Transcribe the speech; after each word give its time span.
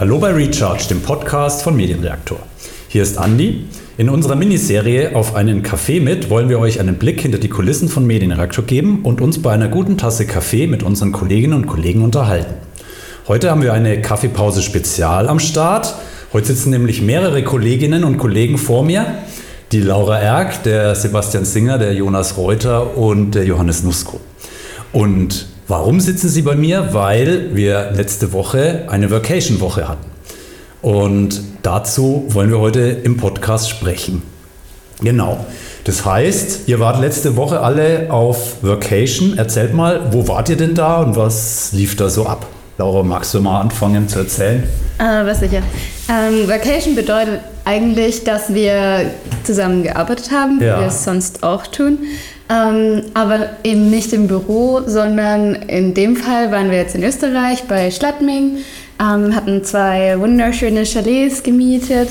Hallo 0.00 0.18
bei 0.18 0.30
Recharge, 0.30 0.84
dem 0.88 1.02
Podcast 1.02 1.62
von 1.62 1.76
Medienreaktor. 1.76 2.38
Hier 2.88 3.02
ist 3.02 3.18
Andi. 3.18 3.66
In 3.98 4.08
unserer 4.08 4.34
Miniserie 4.34 5.14
Auf 5.14 5.34
einen 5.34 5.62
Kaffee 5.62 6.00
mit 6.00 6.30
wollen 6.30 6.48
wir 6.48 6.58
euch 6.58 6.80
einen 6.80 6.94
Blick 6.94 7.20
hinter 7.20 7.36
die 7.36 7.50
Kulissen 7.50 7.90
von 7.90 8.06
Medienreaktor 8.06 8.64
geben 8.64 9.00
und 9.02 9.20
uns 9.20 9.42
bei 9.42 9.52
einer 9.52 9.68
guten 9.68 9.98
Tasse 9.98 10.26
Kaffee 10.26 10.66
mit 10.66 10.82
unseren 10.82 11.12
Kolleginnen 11.12 11.52
und 11.52 11.66
Kollegen 11.66 12.02
unterhalten. 12.02 12.54
Heute 13.28 13.50
haben 13.50 13.60
wir 13.60 13.74
eine 13.74 14.00
Kaffeepause 14.00 14.62
Spezial 14.62 15.28
am 15.28 15.38
Start. 15.38 15.94
Heute 16.32 16.46
sitzen 16.46 16.70
nämlich 16.70 17.02
mehrere 17.02 17.44
Kolleginnen 17.44 18.02
und 18.02 18.16
Kollegen 18.16 18.56
vor 18.56 18.82
mir. 18.82 19.04
Die 19.70 19.82
Laura 19.82 20.18
Erck, 20.18 20.62
der 20.62 20.94
Sebastian 20.94 21.44
Singer, 21.44 21.76
der 21.76 21.92
Jonas 21.92 22.38
Reuter 22.38 22.96
und 22.96 23.32
der 23.32 23.44
Johannes 23.44 23.82
Nusko. 23.82 24.18
Und 24.94 25.49
warum 25.70 26.00
sitzen 26.00 26.28
sie 26.28 26.42
bei 26.42 26.56
mir? 26.56 26.88
Weil 26.92 27.54
wir 27.54 27.92
letzte 27.94 28.32
Woche 28.32 28.84
eine 28.88 29.10
Vacation-Woche 29.10 29.88
hatten. 29.88 30.04
Und 30.82 31.40
dazu 31.62 32.24
wollen 32.28 32.50
wir 32.50 32.58
heute 32.58 32.80
im 32.80 33.16
Podcast 33.16 33.70
sprechen. 33.70 34.22
Genau. 35.00 35.44
Das 35.84 36.04
heißt, 36.04 36.68
ihr 36.68 36.80
wart 36.80 37.00
letzte 37.00 37.36
Woche 37.36 37.60
alle 37.60 38.10
auf 38.10 38.62
Vacation. 38.62 39.38
Erzählt 39.38 39.72
mal, 39.72 40.12
wo 40.12 40.26
wart 40.28 40.48
ihr 40.48 40.56
denn 40.56 40.74
da 40.74 41.00
und 41.02 41.16
was 41.16 41.72
lief 41.72 41.96
da 41.96 42.08
so 42.10 42.26
ab? 42.26 42.46
Laura, 42.76 43.02
magst 43.02 43.32
du 43.34 43.40
mal 43.40 43.60
anfangen 43.60 44.08
zu 44.08 44.18
erzählen? 44.20 44.64
Äh, 44.98 45.24
was 45.24 45.40
sicher. 45.40 45.62
Ähm, 46.08 46.48
Vacation 46.48 46.94
bedeutet 46.96 47.40
eigentlich, 47.64 48.24
dass 48.24 48.52
wir 48.52 49.10
zusammen 49.44 49.82
gearbeitet 49.84 50.30
haben, 50.32 50.60
Ja. 50.60 50.76
wie 50.76 50.80
wir 50.82 50.88
es 50.88 51.04
sonst 51.04 51.42
auch 51.42 51.66
tun. 51.66 51.98
Ähm, 52.50 53.02
aber 53.14 53.50
eben 53.62 53.90
nicht 53.90 54.12
im 54.12 54.26
Büro, 54.26 54.80
sondern 54.84 55.54
in 55.54 55.94
dem 55.94 56.16
Fall 56.16 56.50
waren 56.50 56.70
wir 56.70 56.78
jetzt 56.78 56.96
in 56.96 57.04
Österreich 57.04 57.62
bei 57.68 57.92
Schladming, 57.92 58.58
ähm, 59.00 59.36
hatten 59.36 59.62
zwei 59.62 60.18
wunderschöne 60.18 60.84
Chalets 60.84 61.44
gemietet 61.44 62.08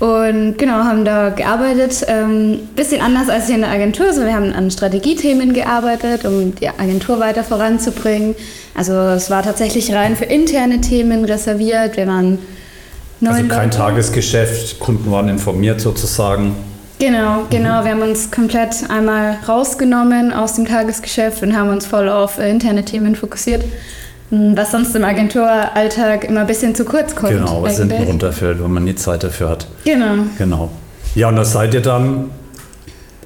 und 0.00 0.58
genau 0.58 0.82
haben 0.82 1.04
da 1.04 1.28
gearbeitet. 1.28 2.04
Ähm, 2.08 2.58
bisschen 2.74 3.00
anders 3.00 3.28
als 3.28 3.46
hier 3.46 3.54
in 3.54 3.60
der 3.60 3.70
Agentur. 3.70 4.06
Also 4.06 4.22
wir 4.22 4.34
haben 4.34 4.52
an 4.52 4.72
Strategiethemen 4.72 5.52
gearbeitet, 5.52 6.24
um 6.24 6.52
die 6.56 6.68
Agentur 6.68 7.20
weiter 7.20 7.44
voranzubringen. 7.44 8.34
Also 8.74 8.92
es 8.92 9.30
war 9.30 9.44
tatsächlich 9.44 9.94
rein 9.94 10.16
für 10.16 10.24
interne 10.24 10.80
Themen 10.80 11.24
reserviert. 11.24 11.96
Wir 11.96 12.08
waren 12.08 12.38
Also 13.24 13.40
neun 13.40 13.48
kein 13.48 13.68
Leute. 13.68 13.76
Tagesgeschäft, 13.78 14.80
Kunden 14.80 15.12
waren 15.12 15.28
informiert 15.28 15.80
sozusagen. 15.80 16.56
Genau, 16.98 17.44
genau. 17.50 17.84
Wir 17.84 17.90
haben 17.90 18.02
uns 18.02 18.30
komplett 18.30 18.88
einmal 18.88 19.36
rausgenommen 19.46 20.32
aus 20.32 20.54
dem 20.54 20.64
Tagesgeschäft 20.66 21.42
und 21.42 21.54
haben 21.54 21.68
uns 21.68 21.84
voll 21.86 22.08
auf 22.08 22.38
äh, 22.38 22.50
interne 22.50 22.84
Themen 22.84 23.14
fokussiert, 23.14 23.64
m, 24.30 24.56
was 24.56 24.70
sonst 24.72 24.96
im 24.96 25.04
Agenturalltag 25.04 26.24
immer 26.24 26.40
ein 26.40 26.46
bisschen 26.46 26.74
zu 26.74 26.86
kurz 26.86 27.14
kommt. 27.14 27.32
Genau, 27.32 27.62
was 27.62 27.78
hinten 27.78 28.02
runterfällt, 28.02 28.62
wenn 28.62 28.72
man 28.72 28.84
nie 28.84 28.94
Zeit 28.94 29.24
dafür 29.24 29.50
hat. 29.50 29.66
Genau. 29.84 30.24
Genau. 30.38 30.70
Ja, 31.14 31.28
und 31.28 31.36
da 31.36 31.44
seid 31.44 31.74
ihr 31.74 31.82
dann, 31.82 32.30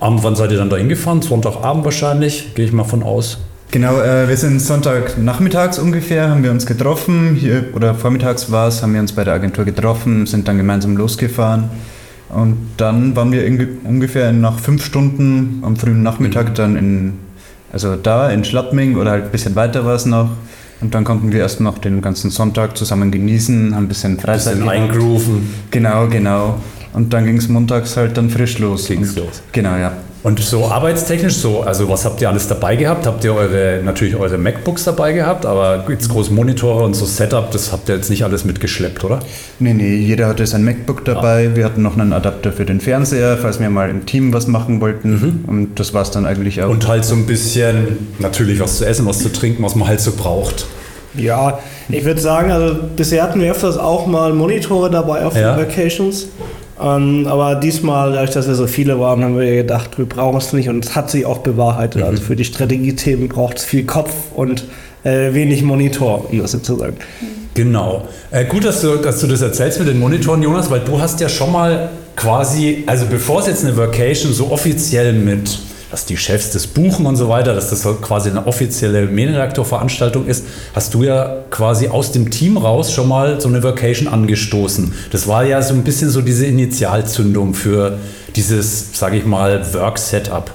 am, 0.00 0.22
wann 0.22 0.34
seid 0.34 0.50
ihr 0.50 0.58
dann 0.58 0.70
da 0.70 0.76
hingefahren? 0.76 1.22
Sonntagabend 1.22 1.84
wahrscheinlich, 1.84 2.54
gehe 2.56 2.64
ich 2.64 2.72
mal 2.72 2.84
von 2.84 3.04
aus. 3.04 3.38
Genau, 3.70 4.00
äh, 4.00 4.28
wir 4.28 4.36
sind 4.36 4.60
Sonntagnachmittags 4.60 5.78
ungefähr, 5.78 6.28
haben 6.28 6.42
wir 6.42 6.50
uns 6.50 6.66
getroffen, 6.66 7.36
hier, 7.36 7.68
oder 7.74 7.94
vormittags 7.94 8.50
war 8.50 8.66
es, 8.66 8.82
haben 8.82 8.94
wir 8.94 9.00
uns 9.00 9.12
bei 9.12 9.22
der 9.22 9.34
Agentur 9.34 9.64
getroffen, 9.64 10.26
sind 10.26 10.48
dann 10.48 10.56
gemeinsam 10.56 10.96
losgefahren. 10.96 11.70
Und 12.32 12.56
dann 12.76 13.16
waren 13.16 13.32
wir 13.32 13.42
irgendwie 13.42 13.68
ungefähr 13.84 14.32
nach 14.32 14.58
fünf 14.58 14.84
Stunden 14.84 15.62
am 15.62 15.76
frühen 15.76 16.02
Nachmittag 16.02 16.54
dann 16.54 16.76
in, 16.76 17.12
also 17.72 17.96
da 17.96 18.30
in 18.30 18.44
Schladming 18.44 18.96
oder 18.96 19.10
halt 19.10 19.24
ein 19.24 19.30
bisschen 19.30 19.56
weiter 19.56 19.84
war 19.84 19.94
es 19.94 20.06
noch. 20.06 20.30
Und 20.80 20.94
dann 20.94 21.04
konnten 21.04 21.32
wir 21.32 21.40
erst 21.40 21.60
noch 21.60 21.78
den 21.78 22.00
ganzen 22.00 22.30
Sonntag 22.30 22.76
zusammen 22.76 23.10
genießen, 23.10 23.74
haben 23.74 23.84
ein 23.84 23.88
bisschen 23.88 24.18
Freizeit 24.18 24.54
Bisschen 24.54 24.68
gehabt. 24.68 24.80
eingrooven. 24.80 25.50
Genau, 25.70 26.06
genau. 26.08 26.58
Und 26.92 27.12
dann 27.12 27.26
ging 27.26 27.36
es 27.36 27.48
montags 27.48 27.96
halt 27.96 28.16
dann 28.16 28.30
frisch 28.30 28.58
los. 28.58 28.86
Ging's 28.86 29.14
los. 29.16 29.42
Genau, 29.52 29.76
ja. 29.76 29.92
Und 30.22 30.38
so 30.38 30.66
arbeitstechnisch 30.66 31.36
so, 31.36 31.62
also 31.62 31.88
was 31.88 32.04
habt 32.04 32.20
ihr 32.20 32.28
alles 32.28 32.46
dabei 32.46 32.76
gehabt? 32.76 33.06
Habt 33.06 33.24
ihr 33.24 33.34
eure, 33.34 33.80
natürlich 33.82 34.16
eure 34.16 34.36
MacBooks 34.36 34.84
dabei 34.84 35.12
gehabt, 35.14 35.46
aber 35.46 35.84
jetzt 35.88 36.10
große 36.10 36.30
Monitore 36.34 36.84
und 36.84 36.92
so 36.94 37.06
Setup, 37.06 37.50
das 37.50 37.72
habt 37.72 37.88
ihr 37.88 37.96
jetzt 37.96 38.10
nicht 38.10 38.22
alles 38.22 38.44
mitgeschleppt, 38.44 39.02
oder? 39.02 39.20
Nee, 39.60 39.72
nee, 39.72 39.96
jeder 39.96 40.26
hatte 40.26 40.46
sein 40.46 40.62
MacBook 40.62 41.06
dabei. 41.06 41.56
Wir 41.56 41.64
hatten 41.64 41.80
noch 41.80 41.96
einen 41.96 42.12
Adapter 42.12 42.52
für 42.52 42.66
den 42.66 42.80
Fernseher, 42.82 43.38
falls 43.38 43.60
wir 43.60 43.70
mal 43.70 43.88
im 43.88 44.04
Team 44.04 44.34
was 44.34 44.46
machen 44.46 44.82
wollten. 44.82 45.44
Und 45.46 45.80
das 45.80 45.94
war 45.94 46.02
es 46.02 46.10
dann 46.10 46.26
eigentlich 46.26 46.62
auch. 46.62 46.68
Und 46.68 46.86
halt 46.86 47.06
so 47.06 47.14
ein 47.14 47.24
bisschen, 47.24 48.10
natürlich 48.18 48.60
was 48.60 48.76
zu 48.76 48.84
essen, 48.84 49.06
was 49.06 49.20
zu 49.20 49.32
trinken, 49.32 49.62
was 49.62 49.74
man 49.74 49.88
halt 49.88 50.00
so 50.00 50.12
braucht. 50.12 50.66
Ja, 51.14 51.58
ich 51.88 52.04
würde 52.04 52.20
sagen, 52.20 52.52
also 52.52 52.76
bisher 52.94 53.22
hatten 53.22 53.40
wir 53.40 53.50
öfters 53.50 53.78
auch 53.78 54.06
mal 54.06 54.32
Monitore 54.34 54.90
dabei 54.90 55.24
auf 55.24 55.34
Ja. 55.34 55.56
den 55.56 55.66
Vacations. 55.66 56.26
Ähm, 56.82 57.26
aber 57.26 57.56
diesmal, 57.56 58.12
dadurch, 58.12 58.30
dass 58.30 58.48
wir 58.48 58.54
so 58.54 58.66
viele 58.66 58.98
waren, 58.98 59.22
haben 59.22 59.38
wir 59.38 59.56
gedacht, 59.56 59.98
wir 59.98 60.06
brauchen 60.06 60.38
es 60.38 60.52
nicht 60.52 60.68
und 60.68 60.84
es 60.84 60.94
hat 60.94 61.10
sich 61.10 61.26
auch 61.26 61.38
bewahrheitet. 61.38 62.02
Also 62.02 62.22
für 62.22 62.36
die 62.36 62.44
Strategiethemen 62.44 63.28
braucht 63.28 63.58
es 63.58 63.64
viel 63.64 63.84
Kopf 63.84 64.12
und 64.34 64.64
äh, 65.04 65.34
wenig 65.34 65.62
Monitor, 65.62 66.30
um 66.30 66.38
das 66.40 66.60
zu 66.62 66.76
sagen. 66.76 66.96
Genau. 67.54 68.08
Äh, 68.30 68.44
gut, 68.46 68.64
dass 68.64 68.80
du, 68.80 68.96
dass 68.96 69.20
du 69.20 69.26
das 69.26 69.42
erzählst 69.42 69.78
mit 69.78 69.88
den 69.88 69.98
Monitoren, 69.98 70.42
Jonas, 70.42 70.70
weil 70.70 70.80
du 70.80 71.00
hast 71.00 71.20
ja 71.20 71.28
schon 71.28 71.52
mal 71.52 71.90
quasi, 72.16 72.84
also 72.86 73.06
bevor 73.06 73.40
es 73.40 73.46
jetzt 73.46 73.64
eine 73.64 73.76
Vacation 73.76 74.32
so 74.32 74.50
offiziell 74.50 75.12
mit, 75.12 75.58
dass 75.90 76.06
die 76.06 76.16
Chefs 76.16 76.52
das 76.52 76.66
buchen 76.66 77.06
und 77.06 77.16
so 77.16 77.28
weiter, 77.28 77.54
dass 77.54 77.70
das 77.70 77.86
quasi 78.00 78.30
eine 78.30 78.46
offizielle 78.46 79.06
Medienreaktorveranstaltung 79.06 80.26
ist, 80.26 80.44
hast 80.74 80.94
du 80.94 81.02
ja 81.02 81.36
quasi 81.50 81.88
aus 81.88 82.12
dem 82.12 82.30
Team 82.30 82.56
raus 82.56 82.92
schon 82.92 83.08
mal 83.08 83.40
so 83.40 83.48
eine 83.48 83.62
Vacation 83.62 84.08
angestoßen. 84.08 84.92
Das 85.10 85.26
war 85.26 85.44
ja 85.44 85.62
so 85.62 85.74
ein 85.74 85.82
bisschen 85.82 86.10
so 86.10 86.20
diese 86.22 86.46
Initialzündung 86.46 87.54
für 87.54 87.98
dieses, 88.36 88.96
sage 88.98 89.16
ich 89.16 89.26
mal, 89.26 89.74
Work-Setup. 89.74 90.52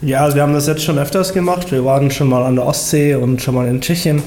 Ja, 0.00 0.24
also 0.24 0.34
wir 0.34 0.42
haben 0.42 0.54
das 0.54 0.66
jetzt 0.66 0.82
schon 0.82 0.98
öfters 0.98 1.32
gemacht. 1.32 1.70
Wir 1.70 1.84
waren 1.84 2.10
schon 2.10 2.28
mal 2.28 2.42
an 2.42 2.56
der 2.56 2.66
Ostsee 2.66 3.14
und 3.14 3.40
schon 3.40 3.54
mal 3.54 3.68
in 3.68 3.80
Tschechien. 3.80 4.22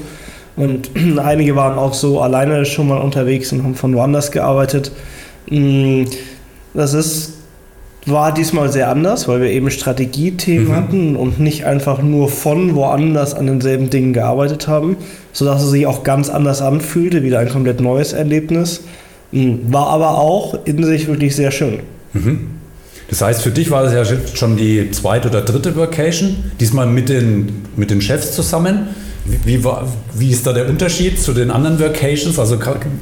Und 0.56 0.90
einige 1.18 1.54
waren 1.54 1.78
auch 1.78 1.92
so 1.92 2.20
alleine 2.20 2.64
schon 2.64 2.88
mal 2.88 2.98
unterwegs 2.98 3.52
und 3.52 3.62
haben 3.62 3.74
von 3.74 3.94
woanders 3.94 4.30
gearbeitet. 4.30 4.90
Mm, 5.50 6.04
Das 6.72 6.94
ist, 6.94 7.35
war 8.06 8.32
diesmal 8.32 8.70
sehr 8.70 8.88
anders, 8.88 9.26
weil 9.26 9.40
wir 9.40 9.50
eben 9.50 9.70
Strategiethemen 9.70 10.74
hatten 10.74 11.16
und 11.16 11.40
nicht 11.40 11.64
einfach 11.66 12.00
nur 12.00 12.28
von 12.28 12.76
woanders 12.76 13.34
an 13.34 13.46
denselben 13.46 13.90
Dingen 13.90 14.12
gearbeitet 14.12 14.68
haben, 14.68 14.96
sodass 15.32 15.62
es 15.64 15.70
sich 15.70 15.86
auch 15.86 16.04
ganz 16.04 16.30
anders 16.30 16.62
anfühlte, 16.62 17.24
wieder 17.24 17.40
ein 17.40 17.48
komplett 17.48 17.80
neues 17.80 18.12
Erlebnis. 18.12 18.82
Mm, 19.32 19.72
War 19.72 19.88
aber 19.88 20.18
auch 20.18 20.56
in 20.64 20.84
sich 20.84 21.08
wirklich 21.08 21.34
sehr 21.34 21.50
schön. 21.50 21.80
Das 23.08 23.22
heißt, 23.22 23.42
für 23.42 23.50
dich 23.50 23.70
war 23.70 23.82
das 23.82 23.92
ja 23.92 24.04
schon 24.34 24.56
die 24.56 24.90
zweite 24.92 25.28
oder 25.28 25.42
dritte 25.42 25.76
Vacation, 25.76 26.36
diesmal 26.60 26.86
mit 26.86 27.08
den, 27.08 27.64
mit 27.76 27.90
den 27.90 28.00
Chefs 28.00 28.32
zusammen. 28.32 28.88
Wie, 29.44 29.62
war, 29.64 29.86
wie 30.14 30.30
ist 30.30 30.46
da 30.46 30.52
der 30.52 30.68
Unterschied 30.68 31.20
zu 31.20 31.32
den 31.32 31.50
anderen 31.50 31.78
Vacations? 31.78 32.38
Also 32.38 32.56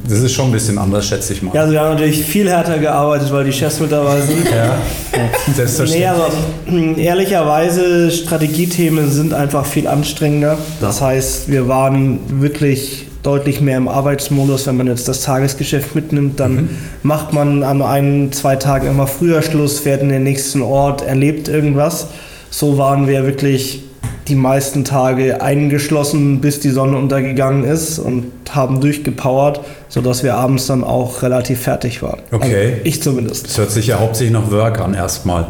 das 0.08 0.18
ist 0.20 0.32
schon 0.32 0.46
ein 0.46 0.52
bisschen 0.52 0.78
anders, 0.78 1.06
schätze 1.06 1.32
ich 1.32 1.42
mal. 1.42 1.54
Ja, 1.54 1.62
also 1.62 1.72
wir 1.72 1.80
haben 1.80 1.92
natürlich 1.94 2.22
viel 2.24 2.48
härter 2.50 2.78
gearbeitet, 2.78 3.32
weil 3.32 3.44
die 3.44 3.52
Chefs 3.52 3.80
mit 3.80 3.92
dabei 3.92 4.20
sind. 4.20 4.44
Ja, 4.48 4.76
Nee, 5.12 5.52
selbstverständlich. 5.54 6.08
aber 6.08 6.28
mh, 6.66 6.98
ehrlicherweise, 6.98 8.10
Strategiethemen 8.10 9.10
sind 9.10 9.32
einfach 9.32 9.64
viel 9.64 9.86
anstrengender. 9.86 10.58
Das 10.80 11.00
heißt, 11.00 11.50
wir 11.50 11.68
waren 11.68 12.18
wirklich 12.40 13.06
deutlich 13.22 13.60
mehr 13.60 13.78
im 13.78 13.88
Arbeitsmodus. 13.88 14.66
Wenn 14.66 14.76
man 14.76 14.86
jetzt 14.86 15.08
das 15.08 15.22
Tagesgeschäft 15.22 15.94
mitnimmt, 15.94 16.40
dann 16.40 16.68
macht 17.02 17.32
man 17.32 17.62
an 17.62 17.80
ein, 17.80 18.32
zwei 18.32 18.56
Tagen 18.56 18.86
immer 18.88 19.06
früher 19.06 19.40
Schluss, 19.42 19.78
fährt 19.78 20.02
in 20.02 20.10
den 20.10 20.24
nächsten 20.24 20.60
Ort, 20.62 21.00
erlebt 21.06 21.48
irgendwas. 21.48 22.08
So 22.50 22.76
waren 22.76 23.06
wir 23.08 23.24
wirklich 23.24 23.83
die 24.28 24.34
meisten 24.34 24.84
Tage 24.84 25.42
eingeschlossen, 25.42 26.40
bis 26.40 26.60
die 26.60 26.70
Sonne 26.70 26.96
untergegangen 26.96 27.64
ist 27.64 27.98
und 27.98 28.32
haben 28.50 28.80
durchgepowert, 28.80 29.60
sodass 29.88 30.22
wir 30.22 30.34
abends 30.34 30.66
dann 30.66 30.82
auch 30.82 31.22
relativ 31.22 31.60
fertig 31.60 32.02
waren. 32.02 32.20
Okay. 32.32 32.72
Also 32.72 32.80
ich 32.84 33.02
zumindest. 33.02 33.46
Das 33.46 33.58
hört 33.58 33.70
sich 33.70 33.88
ja 33.88 34.00
hauptsächlich 34.00 34.32
nach 34.32 34.50
Work 34.50 34.80
an 34.80 34.94
erstmal. 34.94 35.48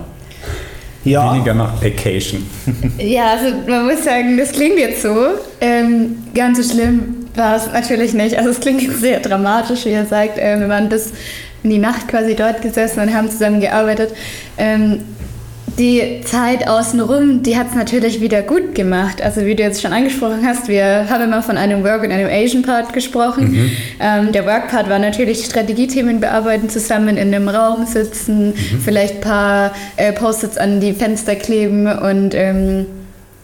Ja. 1.05 1.35
Weniger 1.35 1.55
nach 1.55 1.83
Vacation. 1.83 2.47
Ja, 2.99 3.33
also 3.33 3.55
man 3.69 3.87
muss 3.87 4.05
sagen, 4.05 4.39
das 4.39 4.53
klingt 4.53 4.79
jetzt 4.79 5.03
so. 5.03 5.15
Ähm, 5.61 6.17
ganz 6.35 6.59
so 6.59 6.75
schlimm 6.75 7.27
war 7.35 7.57
es 7.57 7.71
natürlich 7.73 8.15
nicht. 8.15 8.37
Also 8.37 8.51
es 8.51 8.61
klingt 8.61 8.83
jetzt 8.83 9.01
sehr 9.01 9.21
dramatisch, 9.21 9.85
wie 9.85 9.91
ihr 9.91 10.07
sagt. 10.07 10.39
Ähm, 10.39 10.61
wir 10.61 10.69
waren 10.69 10.89
bis 10.89 11.13
in 11.63 11.71
die 11.71 11.79
Nacht 11.79 12.09
quasi 12.09 12.35
dort 12.35 12.63
gesessen 12.63 13.01
und 13.01 13.15
haben 13.15 13.31
zusammen 13.31 13.61
gearbeitet. 13.61 14.15
Ähm, 14.57 15.01
die 15.79 16.21
Zeit 16.25 16.69
außenrum, 16.69 17.43
die 17.43 17.57
hat 17.57 17.69
es 17.71 17.75
natürlich 17.75 18.21
wieder 18.21 18.43
gut 18.43 18.75
gemacht. 18.75 19.21
Also 19.21 19.45
wie 19.45 19.55
du 19.55 19.63
jetzt 19.63 19.83
schon 19.83 19.93
angesprochen 19.93 20.47
hast, 20.47 20.69
wir 20.69 21.09
haben 21.11 21.25
immer 21.25 21.43
von 21.43 21.57
einem 21.57 21.83
Work- 21.83 22.05
und 22.05 22.13
einem 22.13 22.29
Asian-Part 22.31 22.93
gesprochen. 22.93 23.73
Ähm, 24.01 24.33
der 24.33 24.47
Work-Part 24.47 24.89
war 24.89 24.99
natürlich 24.99 25.45
Strategiethemen 25.45 26.21
bearbeiten, 26.21 26.69
zusammen 26.69 27.17
in 27.17 27.35
einem 27.35 27.49
Raum 27.49 27.87
sitzen, 27.87 28.55
vielleicht 28.85 29.17
ein 29.17 29.21
paar 29.21 29.75
äh, 29.97 30.13
Post-its 30.13 30.59
an 30.59 30.81
die 30.81 30.93
Fenster 30.93 31.35
kleben 31.35 31.87
und 31.87 32.35
ähm, 32.35 32.87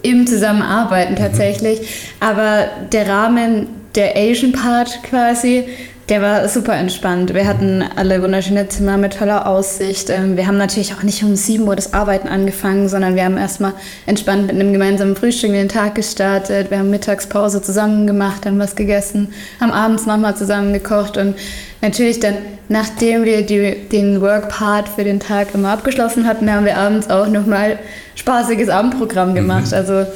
eben 0.02 0.26
zusammenarbeiten 0.26 1.16
tatsächlich. 1.16 1.80
Aber 2.20 2.66
der 2.92 3.08
Rahmen, 3.08 3.66
der 3.94 4.16
Asian-Part 4.16 5.02
quasi, 5.02 5.64
Der 6.10 6.20
war 6.22 6.48
super 6.48 6.74
entspannt. 6.74 7.32
Wir 7.34 7.46
hatten 7.46 7.84
alle 7.94 8.20
wunderschöne 8.20 8.66
Zimmer 8.66 8.96
mit 8.96 9.16
toller 9.16 9.46
Aussicht. 9.46 10.10
Ähm, 10.10 10.36
wir 10.36 10.48
haben 10.48 10.56
natürlich 10.56 10.92
auch 10.92 11.04
nicht 11.04 11.22
um 11.22 11.36
7 11.36 11.62
Uhr 11.68 11.76
das 11.76 11.94
Arbeiten 11.94 12.26
angefangen, 12.26 12.88
sondern 12.88 13.14
wir 13.14 13.24
haben 13.24 13.36
erstmal 13.36 13.74
entspannt 14.06 14.48
mit 14.48 14.56
einem 14.56 14.72
gemeinsamen 14.72 15.14
Frühstück 15.14 15.52
den 15.52 15.68
Tag 15.68 15.94
gestartet. 15.94 16.72
Wir 16.72 16.80
haben 16.80 16.90
Mittagspause 16.90 17.62
zusammen 17.62 18.08
gemacht, 18.08 18.44
haben 18.44 18.58
was 18.58 18.74
gegessen, 18.74 19.32
haben 19.60 19.70
abends 19.70 20.04
nochmal 20.04 20.36
zusammen 20.36 20.72
gekocht 20.72 21.16
und 21.16 21.36
natürlich 21.80 22.18
dann, 22.18 22.38
nachdem 22.68 23.24
wir 23.24 23.46
die, 23.46 23.88
den 23.88 24.20
Work-Part 24.20 24.88
für 24.88 25.04
den 25.04 25.20
Tag 25.20 25.54
immer 25.54 25.68
abgeschlossen 25.68 26.26
hatten, 26.26 26.52
haben 26.52 26.64
wir 26.66 26.76
abends 26.76 27.08
auch 27.08 27.28
nochmal 27.28 27.78
spaßiges 28.16 28.68
Abendprogramm 28.68 29.36
gemacht. 29.36 29.68
Mhm. 29.68 29.74
Also 29.74 30.06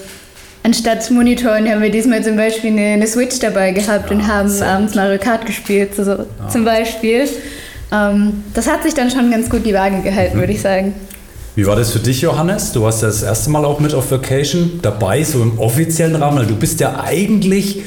anstatt 0.65 1.09
Monitoren 1.11 1.69
haben 1.69 1.81
wir 1.81 1.91
diesmal 1.91 2.25
zum 2.25 2.37
Beispiel 2.37 2.71
eine, 2.71 2.95
eine 2.95 3.07
Switch 3.07 3.39
dabei 3.39 3.71
gehabt 3.71 4.11
ja, 4.11 4.17
und 4.17 4.27
haben 4.27 4.51
abends 4.63 4.97
Mario 4.97 5.19
Kart 5.19 5.47
gespielt, 5.47 5.95
so, 5.95 6.03
ja. 6.03 6.27
zum 6.49 6.65
Beispiel. 6.65 7.29
Ähm, 7.93 8.43
das 8.53 8.67
hat 8.67 8.83
sich 8.83 8.95
dann 8.95 9.11
schon 9.11 9.31
ganz 9.31 9.49
gut 9.49 9.65
die 9.65 9.75
Waage 9.75 10.03
gehalten, 10.03 10.37
mhm. 10.37 10.41
würde 10.41 10.53
ich 10.53 10.61
sagen. 10.61 10.95
Wie 11.55 11.65
war 11.67 11.77
das 11.77 11.93
für 11.93 12.01
dich, 12.01 12.21
Johannes? 12.21 12.73
Du 12.73 12.83
warst 12.83 13.03
ja 13.03 13.09
das 13.09 13.23
erste 13.23 13.51
Mal 13.51 13.65
auch 13.65 13.79
mit 13.79 13.95
auf 13.95 14.11
Vacation 14.11 14.81
dabei, 14.83 15.23
so 15.23 15.41
im 15.41 15.59
offiziellen 15.61 16.17
Rahmen. 16.17 16.49
Du 16.49 16.57
bist 16.57 16.81
ja 16.81 17.01
eigentlich, 17.05 17.83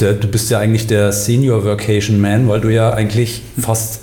der, 0.00 0.14
du 0.14 0.26
bist 0.26 0.50
ja 0.50 0.58
eigentlich 0.58 0.88
der 0.88 1.12
Senior 1.12 1.64
Vacation 1.64 2.20
Man, 2.20 2.48
weil 2.48 2.60
du 2.60 2.70
ja 2.70 2.90
eigentlich 2.90 3.42
fast 3.60 4.00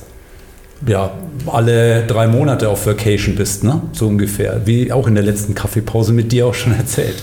ja, 0.87 1.11
alle 1.47 2.05
drei 2.05 2.27
Monate 2.27 2.69
auf 2.69 2.85
Vacation 2.85 3.35
bist, 3.35 3.65
ne? 3.65 3.81
So 3.91 4.07
ungefähr. 4.07 4.61
Wie 4.65 4.91
auch 4.93 5.07
in 5.07 5.15
der 5.15 5.23
letzten 5.23 5.55
Kaffeepause 5.55 6.13
mit 6.13 6.31
dir 6.31 6.47
auch 6.47 6.53
schon 6.53 6.73
erzählt. 6.77 7.21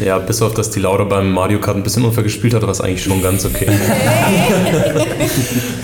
Ja, 0.00 0.18
bis 0.18 0.40
auf, 0.40 0.54
dass 0.54 0.70
die 0.70 0.80
Laura 0.80 1.04
beim 1.04 1.32
Mario 1.32 1.60
Kart 1.60 1.76
ein 1.76 1.82
bisschen 1.82 2.04
unfair 2.04 2.22
gespielt 2.22 2.54
hat, 2.54 2.62
war 2.62 2.70
es 2.70 2.80
eigentlich 2.80 3.02
schon 3.02 3.22
ganz 3.22 3.44
okay. 3.44 3.66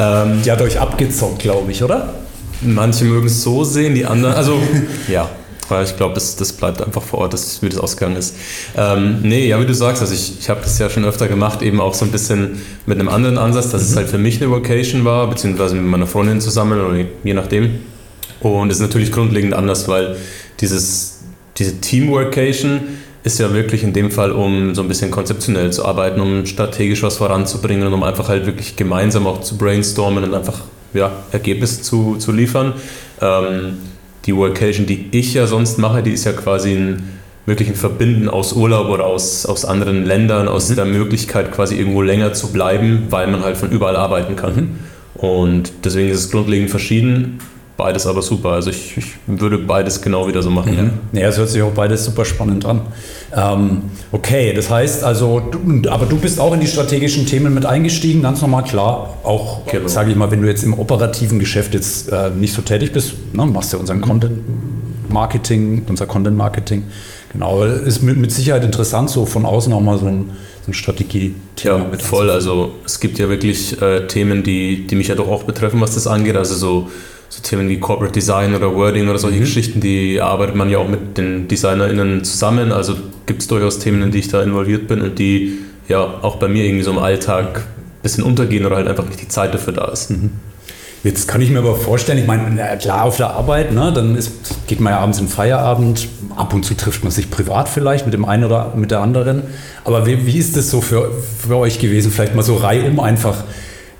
ähm, 0.00 0.40
die 0.42 0.50
hat 0.50 0.62
euch 0.62 0.80
abgezockt, 0.80 1.40
glaube 1.40 1.70
ich, 1.70 1.82
oder? 1.82 2.14
Manche 2.62 3.04
mögen 3.04 3.26
es 3.26 3.42
so 3.42 3.64
sehen, 3.64 3.94
die 3.94 4.06
anderen, 4.06 4.34
also 4.34 4.58
ja. 5.08 5.28
Ich 5.84 5.98
glaube, 5.98 6.14
das, 6.14 6.34
das 6.36 6.54
bleibt 6.54 6.80
einfach 6.80 7.02
vor 7.02 7.18
Ort, 7.18 7.34
dass, 7.34 7.60
wie 7.60 7.68
das 7.68 7.78
ausgegangen 7.78 8.16
ist. 8.16 8.34
Ähm, 8.74 9.18
nee, 9.20 9.46
ja, 9.46 9.60
wie 9.60 9.66
du 9.66 9.74
sagst, 9.74 10.00
also 10.00 10.14
ich, 10.14 10.38
ich 10.38 10.48
habe 10.48 10.62
das 10.62 10.78
ja 10.78 10.88
schon 10.88 11.04
öfter 11.04 11.28
gemacht, 11.28 11.60
eben 11.60 11.78
auch 11.82 11.92
so 11.92 12.06
ein 12.06 12.10
bisschen 12.10 12.62
mit 12.86 12.98
einem 12.98 13.10
anderen 13.10 13.36
Ansatz, 13.36 13.68
dass 13.70 13.82
mhm. 13.82 13.88
es 13.88 13.96
halt 13.96 14.08
für 14.08 14.16
mich 14.16 14.40
eine 14.40 14.50
Vocation 14.50 15.04
war, 15.04 15.28
beziehungsweise 15.28 15.74
mit 15.74 15.84
meiner 15.84 16.06
Freundin 16.06 16.40
zusammen 16.40 16.80
oder 16.80 16.96
je 17.22 17.34
nachdem. 17.34 17.80
Und 18.40 18.70
es 18.70 18.76
ist 18.76 18.82
natürlich 18.82 19.12
grundlegend 19.12 19.52
anders, 19.52 19.88
weil 19.88 20.16
dieses, 20.60 21.18
diese 21.58 21.78
Team-Workation, 21.82 22.80
ist 23.28 23.38
ja 23.38 23.52
wirklich 23.52 23.84
in 23.84 23.92
dem 23.92 24.10
Fall, 24.10 24.32
um 24.32 24.74
so 24.74 24.82
ein 24.82 24.88
bisschen 24.88 25.10
konzeptionell 25.10 25.70
zu 25.70 25.84
arbeiten, 25.84 26.20
um 26.20 26.46
strategisch 26.46 27.02
was 27.02 27.18
voranzubringen 27.18 27.86
und 27.86 27.92
um 27.92 28.02
einfach 28.02 28.28
halt 28.28 28.46
wirklich 28.46 28.76
gemeinsam 28.76 29.26
auch 29.26 29.42
zu 29.42 29.58
brainstormen 29.58 30.24
und 30.24 30.34
einfach 30.34 30.60
ja, 30.94 31.12
Ergebnisse 31.30 31.82
zu, 31.82 32.16
zu 32.16 32.32
liefern. 32.32 32.72
Ähm, 33.20 33.78
die 34.24 34.34
Workation, 34.34 34.86
die 34.86 35.08
ich 35.12 35.34
ja 35.34 35.46
sonst 35.46 35.78
mache, 35.78 36.02
die 36.02 36.12
ist 36.12 36.24
ja 36.24 36.32
quasi 36.32 36.72
ein 36.72 37.18
wirklich 37.44 37.68
ein 37.70 37.76
Verbinden 37.76 38.28
aus 38.28 38.52
Urlaub 38.52 38.88
oder 38.90 39.06
aus, 39.06 39.46
aus 39.46 39.64
anderen 39.64 40.04
Ländern, 40.04 40.48
aus 40.48 40.68
mhm. 40.68 40.76
der 40.76 40.84
Möglichkeit 40.84 41.50
quasi 41.50 41.76
irgendwo 41.76 42.02
länger 42.02 42.34
zu 42.34 42.52
bleiben, 42.52 43.06
weil 43.10 43.26
man 43.26 43.42
halt 43.42 43.56
von 43.56 43.70
überall 43.70 43.96
arbeiten 43.96 44.36
kann. 44.36 44.54
Mhm. 44.54 44.78
Und 45.14 45.72
deswegen 45.84 46.10
ist 46.10 46.18
es 46.18 46.30
grundlegend 46.30 46.70
verschieden. 46.70 47.40
Beides 47.78 48.08
aber 48.08 48.22
super. 48.22 48.50
Also 48.50 48.70
ich, 48.70 48.96
ich 48.96 49.06
würde 49.28 49.56
beides 49.56 50.02
genau 50.02 50.26
wieder 50.26 50.42
so 50.42 50.50
machen. 50.50 50.72
Mhm. 50.72 50.90
Ja. 51.12 51.22
ja, 51.22 51.28
es 51.28 51.38
hört 51.38 51.48
sich 51.48 51.62
auch 51.62 51.70
beides 51.70 52.04
super 52.04 52.24
spannend 52.24 52.66
an. 52.66 52.80
Ähm, 53.32 53.82
okay, 54.10 54.52
das 54.52 54.68
heißt 54.68 55.04
also, 55.04 55.38
du, 55.38 55.88
aber 55.88 56.06
du 56.06 56.16
bist 56.18 56.40
auch 56.40 56.52
in 56.52 56.58
die 56.58 56.66
strategischen 56.66 57.24
Themen 57.24 57.54
mit 57.54 57.64
eingestiegen, 57.64 58.20
ganz 58.20 58.40
normal, 58.40 58.64
klar. 58.64 59.18
Auch, 59.22 59.64
genau. 59.66 59.86
sage 59.86 60.10
ich 60.10 60.16
mal, 60.16 60.28
wenn 60.32 60.42
du 60.42 60.48
jetzt 60.48 60.64
im 60.64 60.76
operativen 60.76 61.38
Geschäft 61.38 61.72
jetzt 61.72 62.10
äh, 62.10 62.30
nicht 62.30 62.52
so 62.52 62.62
tätig 62.62 62.92
bist, 62.92 63.12
ne, 63.32 63.46
machst 63.46 63.72
du 63.72 63.76
ja 63.76 63.80
unseren 63.80 63.98
mhm. 63.98 64.02
Content 64.02 64.38
Marketing, 65.08 65.86
unser 65.88 66.06
Content 66.06 66.36
Marketing. 66.36 66.82
Genau, 67.32 67.62
ist 67.62 68.02
mit, 68.02 68.16
mit 68.16 68.32
Sicherheit 68.32 68.64
interessant, 68.64 69.08
so 69.08 69.24
von 69.24 69.46
außen 69.46 69.72
auch 69.72 69.80
mal 69.80 69.98
so 69.98 70.06
ein, 70.06 70.30
so 70.64 70.72
ein 70.72 70.74
Strategie-Thema 70.74 71.78
ja, 71.78 71.84
mit 71.84 72.02
voll. 72.02 72.28
Also 72.28 72.72
es 72.84 72.98
gibt 72.98 73.20
ja 73.20 73.28
wirklich 73.28 73.80
äh, 73.80 74.08
Themen, 74.08 74.42
die, 74.42 74.84
die 74.84 74.96
mich 74.96 75.06
ja 75.06 75.14
doch 75.14 75.28
auch 75.28 75.44
betreffen, 75.44 75.80
was 75.80 75.94
das 75.94 76.08
angeht. 76.08 76.34
Also 76.34 76.56
so 76.56 76.90
so 77.28 77.42
Themen 77.42 77.68
wie 77.68 77.78
Corporate 77.78 78.12
Design 78.12 78.54
oder 78.54 78.74
Wording 78.74 79.08
oder 79.08 79.18
solche 79.18 79.36
mhm. 79.36 79.42
Geschichten, 79.42 79.80
die 79.80 80.20
arbeitet 80.20 80.54
man 80.54 80.70
ja 80.70 80.78
auch 80.78 80.88
mit 80.88 81.18
den 81.18 81.48
DesignerInnen 81.48 82.24
zusammen. 82.24 82.72
Also 82.72 82.96
gibt 83.26 83.42
es 83.42 83.48
durchaus 83.48 83.78
Themen, 83.78 84.02
in 84.02 84.10
die 84.10 84.18
ich 84.18 84.28
da 84.28 84.42
involviert 84.42 84.88
bin 84.88 85.02
und 85.02 85.18
die 85.18 85.58
ja 85.88 86.00
auch 86.00 86.36
bei 86.36 86.48
mir 86.48 86.64
irgendwie 86.64 86.84
so 86.84 86.90
im 86.90 86.98
Alltag 86.98 87.58
ein 87.58 88.02
bisschen 88.02 88.24
untergehen 88.24 88.64
oder 88.64 88.76
halt 88.76 88.88
einfach 88.88 89.06
nicht 89.06 89.20
die 89.20 89.28
Zeit 89.28 89.54
dafür 89.54 89.74
da 89.74 89.86
ist. 89.86 90.10
Mhm. 90.10 90.30
Jetzt 91.04 91.28
kann 91.28 91.40
ich 91.40 91.50
mir 91.50 91.60
aber 91.60 91.76
vorstellen, 91.76 92.18
ich 92.18 92.26
meine, 92.26 92.76
klar 92.78 93.04
auf 93.04 93.16
der 93.16 93.30
Arbeit, 93.30 93.72
ne, 93.72 93.92
dann 93.94 94.16
ist, 94.16 94.66
geht 94.66 94.80
man 94.80 94.92
ja 94.92 94.98
abends 94.98 95.20
in 95.20 95.28
Feierabend, 95.28 96.08
ab 96.34 96.52
und 96.52 96.64
zu 96.64 96.74
trifft 96.74 97.04
man 97.04 97.12
sich 97.12 97.30
privat 97.30 97.68
vielleicht 97.68 98.04
mit 98.04 98.14
dem 98.14 98.24
einen 98.24 98.44
oder 98.44 98.72
mit 98.74 98.90
der 98.90 99.00
anderen. 99.00 99.42
Aber 99.84 100.06
wie, 100.06 100.26
wie 100.26 100.36
ist 100.36 100.56
das 100.56 100.70
so 100.70 100.80
für, 100.80 101.12
für 101.38 101.56
euch 101.56 101.78
gewesen? 101.78 102.10
Vielleicht 102.10 102.34
mal 102.34 102.42
so 102.42 102.56
reihum 102.56 102.98
einfach 102.98 103.44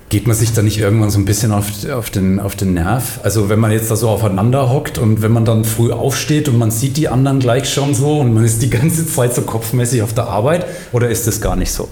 Geht 0.09 0.27
man 0.27 0.35
sich 0.35 0.55
da 0.55 0.63
nicht 0.63 0.79
irgendwann 0.79 1.11
so 1.11 1.19
ein 1.19 1.27
bisschen 1.27 1.53
auf, 1.53 1.67
auf, 1.91 2.09
den, 2.09 2.41
auf 2.41 2.57
den 2.57 2.73
Nerv? 2.73 3.21
Also 3.25 3.51
wenn 3.51 3.59
man 3.59 3.73
jetzt 3.73 3.91
da 3.91 3.97
so 3.97 4.09
aufeinander 4.09 4.71
hockt 4.71 4.97
und 4.97 5.21
wenn 5.21 5.33
man 5.33 5.45
dann 5.45 5.65
früh 5.65 5.93
aufsteht 5.93 6.49
und 6.49 6.57
man 6.57 6.71
sieht 6.71 6.97
die 6.97 7.09
anderen 7.09 7.41
gleich 7.41 7.71
schon 7.71 7.95
so 7.95 8.21
und 8.21 8.33
man 8.33 8.45
ist 8.45 8.63
die 8.63 8.71
ganze 8.79 9.07
Zeit 9.07 9.35
so 9.35 9.43
kopfmäßig 9.43 10.03
auf 10.03 10.15
der 10.15 10.29
Arbeit 10.29 10.67
oder 10.93 11.11
ist 11.11 11.27
das 11.27 11.41
gar 11.41 11.57
nicht 11.57 11.73
so? 11.73 11.89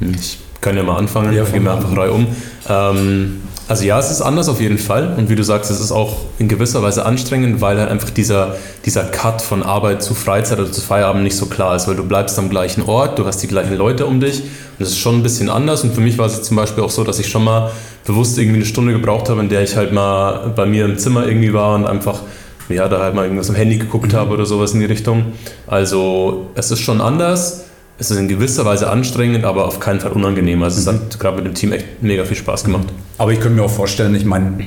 Ich 0.00 0.38
kann 0.60 0.76
ja 0.76 0.82
mal 0.82 0.96
anfangen, 0.96 1.32
ja, 1.32 1.44
gehen 1.44 1.62
wir 1.62 1.74
einfach 1.74 1.96
reihum. 1.96 2.26
Ähm, 2.68 3.42
also 3.66 3.84
ja, 3.84 3.98
es 3.98 4.10
ist 4.10 4.20
anders 4.20 4.48
auf 4.48 4.60
jeden 4.60 4.78
Fall. 4.78 5.14
Und 5.16 5.30
wie 5.30 5.36
du 5.36 5.42
sagst, 5.42 5.70
es 5.70 5.80
ist 5.80 5.90
auch 5.90 6.16
in 6.38 6.48
gewisser 6.48 6.82
Weise 6.82 7.06
anstrengend, 7.06 7.60
weil 7.60 7.78
halt 7.78 7.90
einfach 7.90 8.10
dieser, 8.10 8.56
dieser 8.84 9.04
Cut 9.04 9.40
von 9.40 9.62
Arbeit 9.62 10.02
zu 10.02 10.14
Freizeit 10.14 10.58
oder 10.58 10.70
zu 10.70 10.80
Feierabend 10.80 11.22
nicht 11.22 11.36
so 11.36 11.46
klar 11.46 11.74
ist, 11.74 11.88
weil 11.88 11.96
du 11.96 12.04
bleibst 12.04 12.38
am 12.38 12.50
gleichen 12.50 12.82
Ort, 12.82 13.18
du 13.18 13.26
hast 13.26 13.38
die 13.38 13.46
gleichen 13.46 13.76
Leute 13.76 14.06
um 14.06 14.20
dich. 14.20 14.40
Und 14.40 14.80
das 14.80 14.88
ist 14.88 14.98
schon 14.98 15.16
ein 15.16 15.22
bisschen 15.22 15.48
anders. 15.48 15.82
Und 15.82 15.94
für 15.94 16.02
mich 16.02 16.18
war 16.18 16.26
es 16.26 16.42
zum 16.42 16.56
Beispiel 16.56 16.84
auch 16.84 16.90
so, 16.90 17.04
dass 17.04 17.18
ich 17.18 17.28
schon 17.28 17.44
mal 17.44 17.70
bewusst 18.04 18.36
irgendwie 18.36 18.56
eine 18.56 18.66
Stunde 18.66 18.92
gebraucht 18.92 19.30
habe, 19.30 19.40
in 19.40 19.48
der 19.48 19.62
ich 19.62 19.76
halt 19.76 19.92
mal 19.92 20.52
bei 20.54 20.66
mir 20.66 20.84
im 20.84 20.98
Zimmer 20.98 21.26
irgendwie 21.26 21.54
war 21.54 21.74
und 21.74 21.86
einfach 21.86 22.20
ja, 22.68 22.88
da 22.88 23.00
halt 23.00 23.14
mal 23.14 23.24
irgendwas 23.24 23.50
am 23.50 23.56
Handy 23.56 23.78
geguckt 23.78 24.12
mhm. 24.12 24.16
habe 24.16 24.34
oder 24.34 24.46
sowas 24.46 24.72
in 24.72 24.80
die 24.80 24.86
Richtung. 24.86 25.32
Also 25.66 26.46
es 26.54 26.70
ist 26.70 26.80
schon 26.80 27.00
anders 27.00 27.64
es 27.98 28.10
ist 28.10 28.18
in 28.18 28.26
gewisser 28.26 28.64
Weise 28.64 28.90
anstrengend, 28.90 29.44
aber 29.44 29.66
auf 29.66 29.78
keinen 29.78 30.00
Fall 30.00 30.12
unangenehm. 30.12 30.62
Also 30.62 30.80
es 30.80 30.86
hat 30.86 31.18
gerade 31.20 31.36
mit 31.36 31.46
dem 31.46 31.54
Team 31.54 31.72
echt 31.72 32.02
mega 32.02 32.24
viel 32.24 32.36
Spaß 32.36 32.64
gemacht. 32.64 32.88
Aber 33.18 33.32
ich 33.32 33.38
könnte 33.38 33.56
mir 33.56 33.64
auch 33.64 33.70
vorstellen, 33.70 34.14
ich 34.16 34.24
meine, 34.24 34.66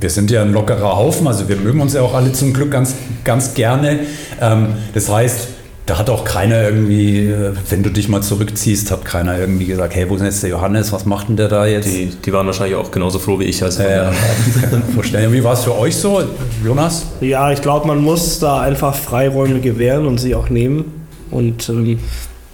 wir 0.00 0.10
sind 0.10 0.30
ja 0.30 0.42
ein 0.42 0.52
lockerer 0.52 0.96
Haufen, 0.96 1.26
also 1.26 1.48
wir 1.48 1.56
mögen 1.56 1.80
uns 1.80 1.94
ja 1.94 2.02
auch 2.02 2.14
alle 2.14 2.32
zum 2.32 2.52
Glück 2.52 2.70
ganz, 2.70 2.94
ganz 3.24 3.54
gerne. 3.54 4.00
Ähm, 4.40 4.68
das 4.94 5.10
heißt, 5.10 5.48
da 5.86 5.98
hat 5.98 6.08
auch 6.08 6.24
keiner 6.24 6.62
irgendwie, 6.62 7.26
äh, 7.26 7.52
wenn 7.68 7.82
du 7.82 7.90
dich 7.90 8.08
mal 8.08 8.22
zurückziehst, 8.22 8.92
hat 8.92 9.04
keiner 9.04 9.36
irgendwie 9.36 9.66
gesagt, 9.66 9.96
hey, 9.96 10.08
wo 10.08 10.14
ist 10.14 10.22
jetzt 10.22 10.44
der 10.44 10.50
Johannes, 10.50 10.92
was 10.92 11.04
macht 11.04 11.28
denn 11.28 11.36
der 11.36 11.48
da 11.48 11.66
jetzt? 11.66 11.88
Die, 11.88 12.06
die 12.24 12.32
waren 12.32 12.46
wahrscheinlich 12.46 12.76
auch 12.76 12.92
genauso 12.92 13.18
froh 13.18 13.40
wie 13.40 13.44
ich. 13.44 13.64
Also 13.64 13.82
äh, 13.82 14.12
vorstellen. 14.94 15.32
Wie 15.32 15.42
war 15.42 15.54
es 15.54 15.64
für 15.64 15.76
euch 15.76 15.96
so, 15.96 16.22
Jonas? 16.64 17.06
Ja, 17.20 17.50
ich 17.50 17.60
glaube, 17.60 17.88
man 17.88 18.00
muss 18.00 18.38
da 18.38 18.60
einfach 18.60 18.94
Freiräume 18.94 19.58
gewähren 19.58 20.06
und 20.06 20.18
sie 20.18 20.36
auch 20.36 20.48
nehmen. 20.48 21.02
Und 21.32 21.68
ähm, 21.68 21.98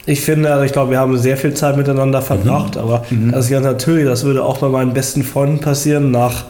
ich 0.08 0.22
finde, 0.22 0.50
also 0.50 0.64
ich 0.64 0.72
glaube, 0.72 0.92
wir 0.92 0.98
haben 0.98 1.18
sehr 1.18 1.36
viel 1.36 1.52
Zeit 1.52 1.76
miteinander 1.76 2.22
verbracht, 2.22 2.76
mhm. 2.76 2.80
aber 2.80 3.04
mhm. 3.10 3.30
das 3.30 3.44
ist 3.44 3.50
ganz 3.50 3.66
natürlich, 3.66 4.06
das 4.06 4.24
würde 4.24 4.42
auch 4.42 4.56
bei 4.58 4.68
meinen 4.68 4.94
besten 4.94 5.22
Freunden 5.22 5.60
passieren, 5.60 6.10
nach 6.10 6.46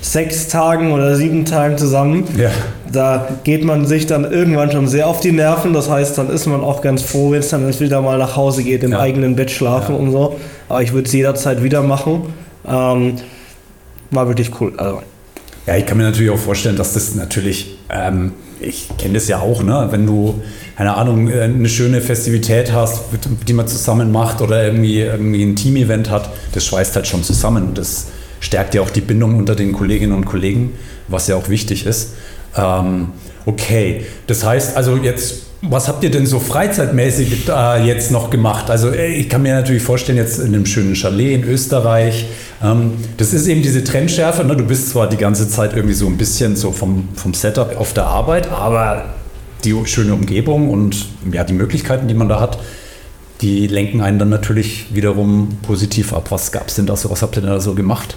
sechs 0.00 0.48
Tagen 0.48 0.92
oder 0.92 1.14
sieben 1.14 1.44
Tagen 1.44 1.76
zusammen. 1.76 2.24
Ja. 2.38 2.50
Da 2.90 3.28
geht 3.44 3.64
man 3.64 3.86
sich 3.86 4.06
dann 4.06 4.30
irgendwann 4.30 4.72
schon 4.72 4.88
sehr 4.88 5.06
auf 5.06 5.20
die 5.20 5.30
Nerven. 5.30 5.74
Das 5.74 5.90
heißt, 5.90 6.16
dann 6.16 6.30
ist 6.30 6.46
man 6.46 6.62
auch 6.62 6.80
ganz 6.80 7.02
froh, 7.02 7.32
wenn 7.32 7.40
es 7.40 7.50
dann 7.50 7.68
wieder 7.78 8.00
mal 8.00 8.18
nach 8.18 8.34
Hause 8.34 8.64
geht, 8.64 8.82
im 8.82 8.92
ja. 8.92 9.00
eigenen 9.00 9.36
Bett 9.36 9.50
schlafen 9.50 9.94
ja. 9.94 10.00
und 10.00 10.10
so. 10.10 10.40
Aber 10.68 10.82
ich 10.82 10.92
würde 10.92 11.06
es 11.06 11.12
jederzeit 11.12 11.62
wieder 11.62 11.82
machen. 11.82 12.32
Ähm, 12.66 13.16
war 14.10 14.26
wirklich 14.26 14.50
cool. 14.60 14.72
Also. 14.78 15.02
Ja, 15.66 15.76
ich 15.76 15.86
kann 15.86 15.98
mir 15.98 16.04
natürlich 16.04 16.30
auch 16.30 16.38
vorstellen, 16.38 16.76
dass 16.76 16.94
das 16.94 17.14
natürlich, 17.14 17.78
ähm, 17.90 18.32
ich 18.60 18.88
kenne 18.98 19.14
das 19.14 19.28
ja 19.28 19.40
auch, 19.40 19.62
ne? 19.62 19.88
wenn 19.90 20.06
du 20.06 20.40
keine 20.76 20.94
Ahnung, 20.96 21.28
äh, 21.28 21.42
eine 21.42 21.68
schöne 21.68 22.00
Festivität 22.00 22.72
hast, 22.72 23.02
die 23.46 23.52
man 23.52 23.68
zusammen 23.68 24.10
macht 24.10 24.40
oder 24.40 24.64
irgendwie, 24.64 25.00
irgendwie 25.00 25.42
ein 25.42 25.56
Team-Event 25.56 26.10
hat, 26.10 26.30
das 26.52 26.64
schweißt 26.66 26.96
halt 26.96 27.06
schon 27.06 27.22
zusammen 27.22 27.74
das 27.74 28.06
stärkt 28.42 28.74
ja 28.74 28.82
auch 28.82 28.90
die 28.90 29.00
Bindung 29.00 29.36
unter 29.36 29.54
den 29.54 29.72
Kolleginnen 29.72 30.12
und 30.12 30.24
Kollegen, 30.24 30.72
was 31.08 31.28
ja 31.28 31.36
auch 31.36 31.48
wichtig 31.48 31.86
ist. 31.86 32.14
Ähm, 32.56 33.08
okay, 33.46 34.04
das 34.26 34.44
heißt 34.44 34.76
also 34.76 34.96
jetzt, 34.96 35.46
was 35.62 35.86
habt 35.86 36.02
ihr 36.02 36.10
denn 36.10 36.26
so 36.26 36.40
freizeitmäßig 36.40 37.48
äh, 37.48 37.86
jetzt 37.86 38.10
noch 38.10 38.30
gemacht? 38.30 38.68
Also 38.68 38.90
äh, 38.90 39.14
ich 39.14 39.28
kann 39.28 39.42
mir 39.42 39.54
natürlich 39.54 39.82
vorstellen, 39.82 40.18
jetzt 40.18 40.40
in 40.40 40.48
einem 40.48 40.66
schönen 40.66 40.96
Chalet 40.96 41.34
in 41.34 41.44
Österreich, 41.44 42.26
ähm, 42.62 42.94
das 43.16 43.32
ist 43.32 43.46
eben 43.46 43.62
diese 43.62 43.84
Trendschärfe, 43.84 44.44
ne? 44.44 44.56
du 44.56 44.64
bist 44.64 44.90
zwar 44.90 45.08
die 45.08 45.16
ganze 45.16 45.48
Zeit 45.48 45.74
irgendwie 45.74 45.94
so 45.94 46.06
ein 46.08 46.18
bisschen 46.18 46.56
so 46.56 46.72
vom, 46.72 47.08
vom 47.14 47.32
Setup 47.32 47.76
auf 47.78 47.92
der 47.92 48.06
Arbeit, 48.06 48.50
aber 48.50 49.04
die 49.62 49.74
schöne 49.84 50.14
Umgebung 50.14 50.68
und 50.68 51.06
ja, 51.32 51.44
die 51.44 51.52
Möglichkeiten, 51.52 52.08
die 52.08 52.14
man 52.14 52.28
da 52.28 52.40
hat, 52.40 52.58
die 53.40 53.68
lenken 53.68 54.00
einen 54.00 54.18
dann 54.18 54.30
natürlich 54.30 54.86
wiederum 54.92 55.58
positiv 55.62 56.12
ab. 56.12 56.26
Was 56.30 56.50
gab 56.50 56.68
es 56.68 56.74
denn 56.74 56.86
da 56.86 56.96
so? 56.96 57.10
Was 57.10 57.22
habt 57.22 57.36
ihr 57.36 57.42
denn 57.42 57.50
da 57.50 57.60
so 57.60 57.74
gemacht? 57.74 58.16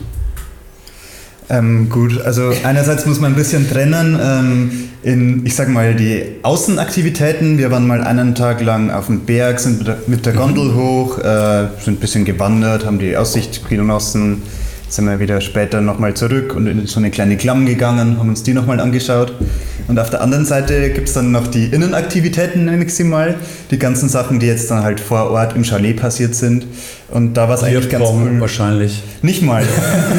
Ähm, 1.49 1.89
gut, 1.89 2.21
also 2.21 2.51
einerseits 2.63 3.05
muss 3.05 3.19
man 3.19 3.33
ein 3.33 3.35
bisschen 3.35 3.69
trennen 3.69 4.19
ähm, 4.19 4.71
in, 5.03 5.45
ich 5.45 5.55
sag 5.55 5.69
mal, 5.69 5.93
die 5.93 6.23
Außenaktivitäten. 6.41 7.59
Wir 7.59 7.69
waren 7.69 7.85
mal 7.85 8.03
einen 8.03 8.33
Tag 8.33 8.61
lang 8.61 8.89
auf 8.89 9.07
dem 9.07 9.21
Berg, 9.21 9.59
sind 9.59 9.85
mit 10.07 10.25
der, 10.25 10.33
Gondel 10.33 10.73
hoch, 10.73 11.19
äh, 11.19 11.67
sind 11.83 11.97
ein 11.97 11.99
bisschen 11.99 12.25
gewandert, 12.25 12.85
haben 12.85 12.97
die 12.97 13.15
Aussicht 13.15 13.69
genossen, 13.69 14.41
sind 14.89 15.05
wir 15.05 15.19
wieder 15.19 15.39
später 15.39 15.81
nochmal 15.81 16.15
zurück 16.15 16.55
und 16.55 16.65
in 16.65 16.87
so 16.87 16.99
eine 16.99 17.11
kleine 17.11 17.37
Klamm 17.37 17.67
gegangen, 17.67 18.17
haben 18.17 18.29
uns 18.29 18.41
die 18.41 18.53
nochmal 18.53 18.79
angeschaut. 18.79 19.33
Und 19.87 19.99
auf 19.99 20.09
der 20.09 20.21
anderen 20.21 20.45
Seite 20.45 20.89
gibt 20.89 21.07
es 21.09 21.13
dann 21.13 21.31
noch 21.31 21.45
die 21.47 21.65
Innenaktivitäten, 21.65 22.65
nenne 22.65 22.85
ich 22.85 22.95
sie 22.95 23.03
mal. 23.03 23.35
Die 23.69 23.77
ganzen 23.77 24.09
Sachen, 24.09 24.39
die 24.39 24.47
jetzt 24.47 24.71
dann 24.71 24.83
halt 24.83 24.99
vor 24.99 25.29
Ort 25.29 25.55
im 25.55 25.63
Chalet 25.63 25.97
passiert 25.97 26.33
sind. 26.33 26.65
Und 27.11 27.35
da 27.35 27.47
war 27.47 27.55
es 27.55 27.63
eigentlich 27.63 27.89
ganz 27.89 28.09
cool. 28.09 28.39
wahrscheinlich. 28.39 29.03
Nicht 29.21 29.43
mal. 29.43 29.63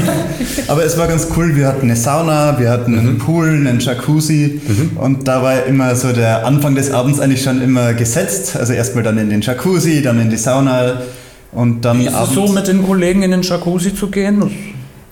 Aber 0.68 0.84
es 0.84 0.96
war 0.96 1.08
ganz 1.08 1.28
cool. 1.36 1.56
Wir 1.56 1.66
hatten 1.66 1.86
eine 1.86 1.96
Sauna, 1.96 2.58
wir 2.60 2.70
hatten 2.70 2.96
einen 2.96 3.18
Pool, 3.18 3.48
einen 3.48 3.80
Jacuzzi. 3.80 4.60
Und 4.94 5.26
da 5.26 5.42
war 5.42 5.64
immer 5.66 5.96
so 5.96 6.12
der 6.12 6.46
Anfang 6.46 6.76
des 6.76 6.92
Abends 6.92 7.18
eigentlich 7.18 7.42
schon 7.42 7.60
immer 7.60 7.92
gesetzt. 7.94 8.56
Also 8.56 8.72
erstmal 8.72 9.02
dann 9.02 9.18
in 9.18 9.30
den 9.30 9.40
Jacuzzi, 9.40 10.00
dann 10.00 10.20
in 10.20 10.30
die 10.30 10.36
Sauna. 10.36 11.02
Und 11.50 11.84
dann 11.84 11.98
Wie 11.98 12.06
ist 12.06 12.14
es 12.14 12.30
so, 12.30 12.46
mit 12.46 12.68
den 12.68 12.86
Kollegen 12.86 13.22
in 13.22 13.32
den 13.32 13.42
Jacuzzi 13.42 13.92
zu 13.92 14.08
gehen? 14.08 14.48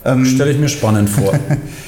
Ähm, 0.05 0.25
stelle 0.27 0.53
ich 0.53 0.59
mir 0.59 0.69
spannend 0.69 1.11
vor. 1.11 1.33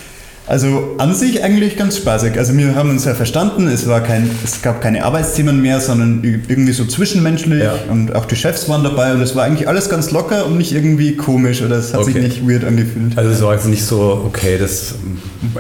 Also 0.48 0.94
an 0.98 1.12
sich 1.12 1.42
eigentlich 1.42 1.76
ganz 1.76 1.96
spaßig. 1.96 2.38
Also 2.38 2.56
wir 2.56 2.76
haben 2.76 2.90
uns 2.90 3.04
ja 3.04 3.14
verstanden, 3.14 3.66
es, 3.66 3.88
war 3.88 4.00
kein, 4.00 4.30
es 4.44 4.62
gab 4.62 4.80
keine 4.80 5.04
Arbeitsthemen 5.04 5.60
mehr, 5.60 5.80
sondern 5.80 6.22
irgendwie 6.22 6.72
so 6.72 6.84
zwischenmenschlich 6.84 7.64
Ja. 7.64 7.74
und 7.90 8.14
auch 8.14 8.26
die 8.26 8.36
Chefs 8.36 8.68
waren 8.68 8.84
dabei 8.84 9.12
und 9.12 9.20
es 9.22 9.34
war 9.34 9.42
eigentlich 9.44 9.66
alles 9.66 9.88
ganz 9.88 10.12
locker 10.12 10.46
und 10.46 10.56
nicht 10.56 10.70
irgendwie 10.72 11.16
komisch 11.16 11.62
oder 11.62 11.76
es 11.78 11.92
hat 11.92 12.04
sich 12.04 12.14
Okay. 12.14 12.24
nicht 12.24 12.48
weird 12.48 12.64
angefühlt. 12.64 13.18
Also 13.18 13.30
es 13.30 13.42
war 13.42 13.54
jetzt 13.54 13.66
nicht 13.66 13.84
so, 13.84 14.22
okay, 14.24 14.56
das, 14.56 14.94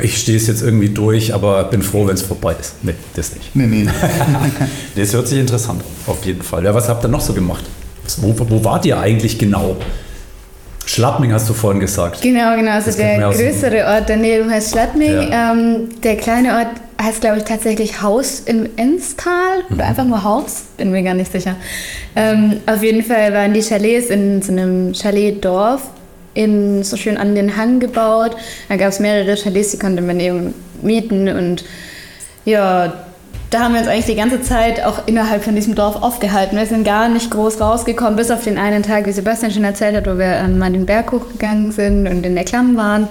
ich 0.02 0.18
stehe 0.18 0.38
es 0.38 0.46
jetzt 0.46 0.62
irgendwie 0.62 0.90
durch, 0.90 1.34
aber 1.34 1.64
bin 1.64 1.82
froh, 1.82 2.06
wenn 2.06 2.14
es 2.14 2.22
vorbei 2.22 2.54
ist. 2.60 2.74
Nee, 2.82 2.94
das 3.16 3.34
nicht. 3.34 3.56
Nee, 3.56 3.66
nee. 3.66 3.86
Das 4.94 5.12
hört 5.12 5.26
sich 5.26 5.38
interessant 5.40 5.80
an, 5.80 6.12
auf 6.12 6.24
jeden 6.24 6.42
Fall. 6.42 6.64
Ja, 6.64 6.72
was 6.74 6.88
habt 6.88 7.04
ihr 7.04 7.08
noch 7.08 7.20
so 7.20 7.32
gemacht? 7.32 7.64
Wo, 8.18 8.34
wo 8.38 8.62
wart 8.62 8.86
ihr 8.86 9.00
eigentlich 9.00 9.36
genau? 9.36 9.76
Schlappming 10.96 11.30
hast 11.30 11.46
du 11.46 11.52
vorhin 11.52 11.78
gesagt. 11.78 12.22
Genau, 12.22 12.56
genau. 12.56 12.70
Also 12.70 12.86
Das 12.86 12.96
der 12.96 13.18
größere 13.18 13.84
Ort 13.84 14.04
daneben 14.08 14.50
heißt 14.50 14.70
Schladming. 14.72 15.30
Ja. 15.30 15.52
Ähm, 15.52 15.88
der 16.02 16.16
kleine 16.16 16.54
Ort 16.56 16.68
heißt, 17.02 17.20
glaube 17.20 17.36
ich, 17.36 17.44
tatsächlich 17.44 18.00
Haus 18.00 18.40
im 18.46 18.66
Enstal 18.78 19.58
oder 19.68 19.74
Mhm. 19.84 19.90
einfach 19.90 20.04
nur 20.04 20.24
Haus. 20.24 20.62
Bin 20.78 20.90
mir 20.92 21.02
gar 21.02 21.12
nicht 21.12 21.30
sicher. 21.30 21.54
Ähm, 22.16 22.60
auf 22.64 22.82
jeden 22.82 23.02
Fall 23.02 23.30
waren 23.34 23.52
die 23.52 23.60
Chalets 23.60 24.06
in 24.08 24.40
so 24.40 24.52
einem 24.52 24.94
Chaletdorf 24.94 25.82
in, 26.32 26.82
so 26.82 26.96
schön 26.96 27.18
an 27.18 27.34
den 27.34 27.58
Hang 27.58 27.78
gebaut. 27.78 28.34
Da 28.70 28.76
gab 28.76 28.88
es 28.88 28.98
mehrere 28.98 29.34
Chalets, 29.36 29.72
die 29.72 29.78
konnte 29.78 30.00
man 30.00 30.18
eben 30.18 30.54
mieten 30.80 31.28
und 31.28 31.62
ja, 32.46 32.94
da 33.50 33.60
haben 33.60 33.74
wir 33.74 33.80
uns 33.80 33.88
eigentlich 33.88 34.06
die 34.06 34.16
ganze 34.16 34.42
Zeit 34.42 34.84
auch 34.84 35.06
innerhalb 35.06 35.44
von 35.44 35.54
diesem 35.54 35.74
Dorf 35.74 36.02
aufgehalten. 36.02 36.56
Wir 36.58 36.66
sind 36.66 36.84
gar 36.84 37.08
nicht 37.08 37.30
groß 37.30 37.60
rausgekommen, 37.60 38.16
bis 38.16 38.30
auf 38.30 38.42
den 38.42 38.58
einen 38.58 38.82
Tag, 38.82 39.06
wie 39.06 39.12
Sebastian 39.12 39.52
schon 39.52 39.64
erzählt 39.64 39.96
hat, 39.96 40.06
wo 40.06 40.18
wir 40.18 40.26
ähm, 40.26 40.60
an 40.62 40.72
den 40.72 40.86
Berg 40.86 41.12
hochgegangen 41.12 41.70
sind 41.72 42.08
und 42.08 42.26
in 42.26 42.34
der 42.34 42.44
Klamm 42.44 42.76
waren. 42.76 43.08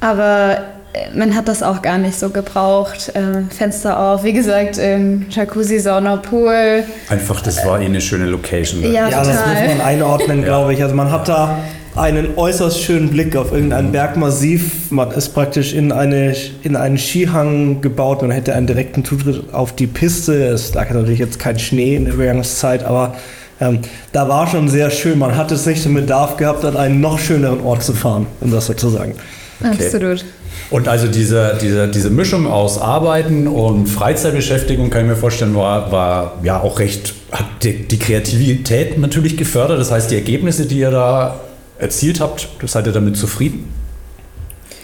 Aber 0.00 0.58
äh, 0.94 1.16
man 1.16 1.34
hat 1.34 1.48
das 1.48 1.62
auch 1.62 1.82
gar 1.82 1.98
nicht 1.98 2.18
so 2.18 2.30
gebraucht. 2.30 3.12
Ähm, 3.14 3.50
Fenster 3.50 3.98
auf, 4.00 4.24
wie 4.24 4.32
gesagt, 4.32 4.78
ähm, 4.78 5.26
Jacuzzi, 5.30 5.78
Sauna, 5.80 6.16
Pool. 6.16 6.84
Einfach, 7.08 7.40
das 7.42 7.64
war 7.66 7.80
eh 7.80 7.84
eine 7.84 8.00
schöne 8.00 8.24
Location. 8.26 8.82
Ja, 8.82 9.08
Ja, 9.08 9.22
das 9.22 9.28
muss 9.28 9.68
man 9.68 9.80
einordnen, 9.82 10.44
glaube 10.44 10.72
ich. 10.72 10.82
Also 10.82 10.94
man 10.94 11.10
hat 11.10 11.28
da 11.28 11.58
einen 11.94 12.36
äußerst 12.36 12.82
schönen 12.82 13.10
Blick 13.10 13.36
auf 13.36 13.52
irgendein 13.52 13.92
Bergmassiv. 13.92 14.90
Man 14.90 15.10
ist 15.10 15.30
praktisch 15.30 15.74
in, 15.74 15.92
eine, 15.92 16.34
in 16.62 16.76
einen 16.76 16.96
Skihang 16.96 17.80
gebaut. 17.80 18.22
Man 18.22 18.30
hätte 18.30 18.54
einen 18.54 18.66
direkten 18.66 19.04
Zutritt 19.04 19.52
auf 19.52 19.74
die 19.74 19.86
Piste. 19.86 20.46
Es 20.46 20.72
lag 20.74 20.90
natürlich 20.90 21.18
jetzt 21.18 21.38
kein 21.38 21.58
Schnee 21.58 21.96
in 21.96 22.06
der 22.06 22.14
Übergangszeit, 22.14 22.84
aber 22.84 23.14
ähm, 23.60 23.80
da 24.12 24.28
war 24.28 24.46
schon 24.46 24.68
sehr 24.68 24.90
schön. 24.90 25.18
Man 25.18 25.36
hat 25.36 25.52
es 25.52 25.66
nicht 25.66 25.84
den 25.84 25.94
Bedarf 25.94 26.36
gehabt, 26.38 26.64
an 26.64 26.76
einen 26.76 27.00
noch 27.00 27.18
schöneren 27.18 27.60
Ort 27.60 27.82
zu 27.82 27.92
fahren, 27.92 28.26
um 28.40 28.50
das 28.50 28.66
so 28.66 28.74
zu 28.74 28.88
sagen. 28.88 29.14
Okay. 29.60 29.86
Absolut. 29.86 30.24
Und 30.70 30.88
also 30.88 31.06
diese, 31.06 31.58
diese, 31.60 31.88
diese 31.88 32.08
Mischung 32.08 32.46
aus 32.46 32.80
Arbeiten 32.80 33.46
und 33.46 33.86
Freizeitbeschäftigung, 33.86 34.88
kann 34.88 35.02
ich 35.02 35.08
mir 35.08 35.16
vorstellen, 35.16 35.54
war, 35.54 35.92
war 35.92 36.38
ja 36.42 36.60
auch 36.60 36.78
recht, 36.78 37.14
hat 37.30 37.44
die, 37.62 37.86
die 37.86 37.98
Kreativität 37.98 38.98
natürlich 38.98 39.36
gefördert. 39.36 39.78
Das 39.78 39.90
heißt, 39.90 40.10
die 40.10 40.14
Ergebnisse, 40.14 40.64
die 40.64 40.78
ihr 40.78 40.90
da 40.90 41.38
erzielt 41.82 42.20
habt, 42.20 42.48
seid 42.64 42.86
ihr 42.86 42.92
damit 42.92 43.16
zufrieden? 43.16 43.68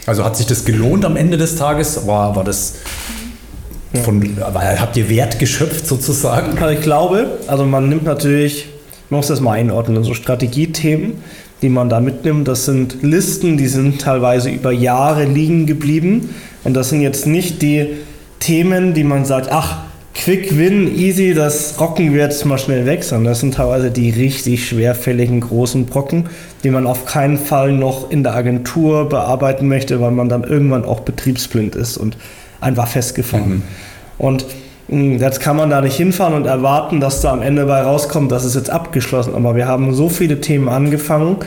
Also 0.05 0.23
hat 0.25 0.37
sich 0.37 0.45
das 0.45 0.65
gelohnt 0.65 1.05
am 1.05 1.15
Ende 1.15 1.37
des 1.37 1.55
Tages? 1.55 2.05
War, 2.07 2.35
war 2.35 2.43
das 2.43 2.75
von, 4.03 4.37
war, 4.37 4.79
habt 4.79 4.97
ihr 4.97 5.09
Wert 5.09 5.39
geschöpft 5.39 5.87
sozusagen? 5.87 6.57
Also 6.57 6.73
ich 6.73 6.81
glaube, 6.81 7.39
also 7.47 7.65
man 7.65 7.89
nimmt 7.89 8.03
natürlich, 8.03 8.67
man 9.09 9.19
muss 9.19 9.27
das 9.27 9.39
mal 9.39 9.53
einordnen, 9.53 10.03
so 10.03 10.13
Strategiethemen, 10.13 11.13
die 11.61 11.69
man 11.69 11.89
da 11.89 11.99
mitnimmt, 11.99 12.47
das 12.47 12.65
sind 12.65 13.01
Listen, 13.01 13.57
die 13.57 13.67
sind 13.67 14.01
teilweise 14.01 14.49
über 14.49 14.71
Jahre 14.71 15.25
liegen 15.25 15.65
geblieben. 15.65 16.33
Und 16.63 16.73
das 16.73 16.89
sind 16.89 17.01
jetzt 17.01 17.25
nicht 17.25 17.61
die 17.61 17.97
Themen, 18.39 18.93
die 18.93 19.03
man 19.03 19.25
sagt, 19.25 19.51
ach, 19.51 19.77
Quick 20.15 20.57
Win, 20.57 20.93
easy, 20.97 21.33
das 21.33 21.79
rocken 21.79 22.13
wir 22.13 22.23
jetzt 22.23 22.43
mal 22.45 22.57
schnell 22.57 22.85
weg, 22.85 23.03
sondern 23.03 23.31
das 23.31 23.39
sind 23.39 23.53
teilweise 23.53 23.89
die 23.91 24.09
richtig 24.09 24.67
schwerfälligen 24.67 25.39
großen 25.39 25.85
Brocken, 25.85 26.25
die 26.63 26.71
man 26.71 26.87
auf 26.87 27.05
keinen 27.05 27.37
Fall 27.37 27.71
noch 27.71 28.09
in 28.09 28.23
der 28.23 28.33
Agentur 28.35 29.07
bearbeiten 29.07 29.67
möchte, 29.67 30.01
weil 30.01 30.11
man 30.11 30.27
dann 30.27 30.43
irgendwann 30.43 30.83
auch 30.83 31.01
betriebsblind 31.01 31.75
ist 31.75 31.97
und 31.97 32.17
einfach 32.59 32.87
festgefahren. 32.87 33.63
Und 34.17 34.45
mh, 34.89 35.17
jetzt 35.21 35.39
kann 35.39 35.55
man 35.55 35.69
da 35.69 35.79
nicht 35.79 35.95
hinfahren 35.95 36.33
und 36.33 36.45
erwarten, 36.45 36.99
dass 36.99 37.21
da 37.21 37.31
am 37.31 37.41
Ende 37.41 37.65
bei 37.65 37.81
rauskommt, 37.81 38.31
das 38.31 38.43
ist 38.43 38.55
jetzt 38.55 38.69
abgeschlossen. 38.69 39.35
Aber 39.35 39.55
wir 39.55 39.67
haben 39.67 39.93
so 39.93 40.09
viele 40.09 40.41
Themen 40.41 40.67
angefangen, 40.67 41.37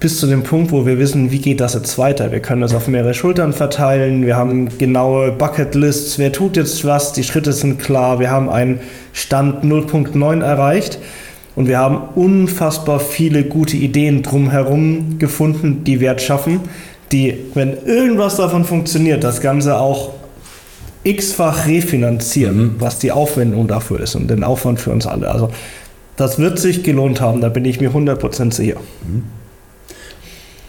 bis 0.00 0.18
zu 0.18 0.26
dem 0.26 0.42
Punkt, 0.42 0.72
wo 0.72 0.86
wir 0.86 0.98
wissen, 0.98 1.30
wie 1.30 1.40
geht 1.40 1.60
das 1.60 1.74
jetzt 1.74 1.98
weiter. 1.98 2.32
Wir 2.32 2.40
können 2.40 2.62
das 2.62 2.74
auf 2.74 2.88
mehrere 2.88 3.12
Schultern 3.12 3.52
verteilen, 3.52 4.24
wir 4.24 4.34
haben 4.34 4.78
genaue 4.78 5.30
Bucketlists, 5.30 6.18
wer 6.18 6.32
tut 6.32 6.56
jetzt 6.56 6.86
was, 6.86 7.12
die 7.12 7.22
Schritte 7.22 7.52
sind 7.52 7.78
klar, 7.78 8.18
wir 8.18 8.30
haben 8.30 8.48
einen 8.48 8.80
Stand 9.12 9.62
0.9 9.62 10.42
erreicht 10.42 10.98
und 11.54 11.68
wir 11.68 11.78
haben 11.78 11.98
unfassbar 12.14 12.98
viele 12.98 13.44
gute 13.44 13.76
Ideen 13.76 14.22
drumherum 14.22 15.18
gefunden, 15.18 15.84
die 15.84 16.00
Wert 16.00 16.22
schaffen, 16.22 16.60
die, 17.12 17.36
wenn 17.52 17.76
irgendwas 17.84 18.36
davon 18.36 18.64
funktioniert, 18.64 19.22
das 19.22 19.42
Ganze 19.42 19.78
auch 19.78 20.14
x-fach 21.04 21.66
refinanzieren, 21.66 22.76
was 22.78 22.98
die 22.98 23.12
Aufwendung 23.12 23.68
dafür 23.68 24.00
ist 24.00 24.14
und 24.14 24.28
den 24.28 24.44
Aufwand 24.44 24.80
für 24.80 24.92
uns 24.92 25.06
alle. 25.06 25.30
Also 25.30 25.50
das 26.16 26.38
wird 26.38 26.58
sich 26.58 26.82
gelohnt 26.82 27.20
haben, 27.20 27.42
da 27.42 27.50
bin 27.50 27.66
ich 27.66 27.80
mir 27.80 27.90
100% 27.90 28.52
sicher. 28.52 28.76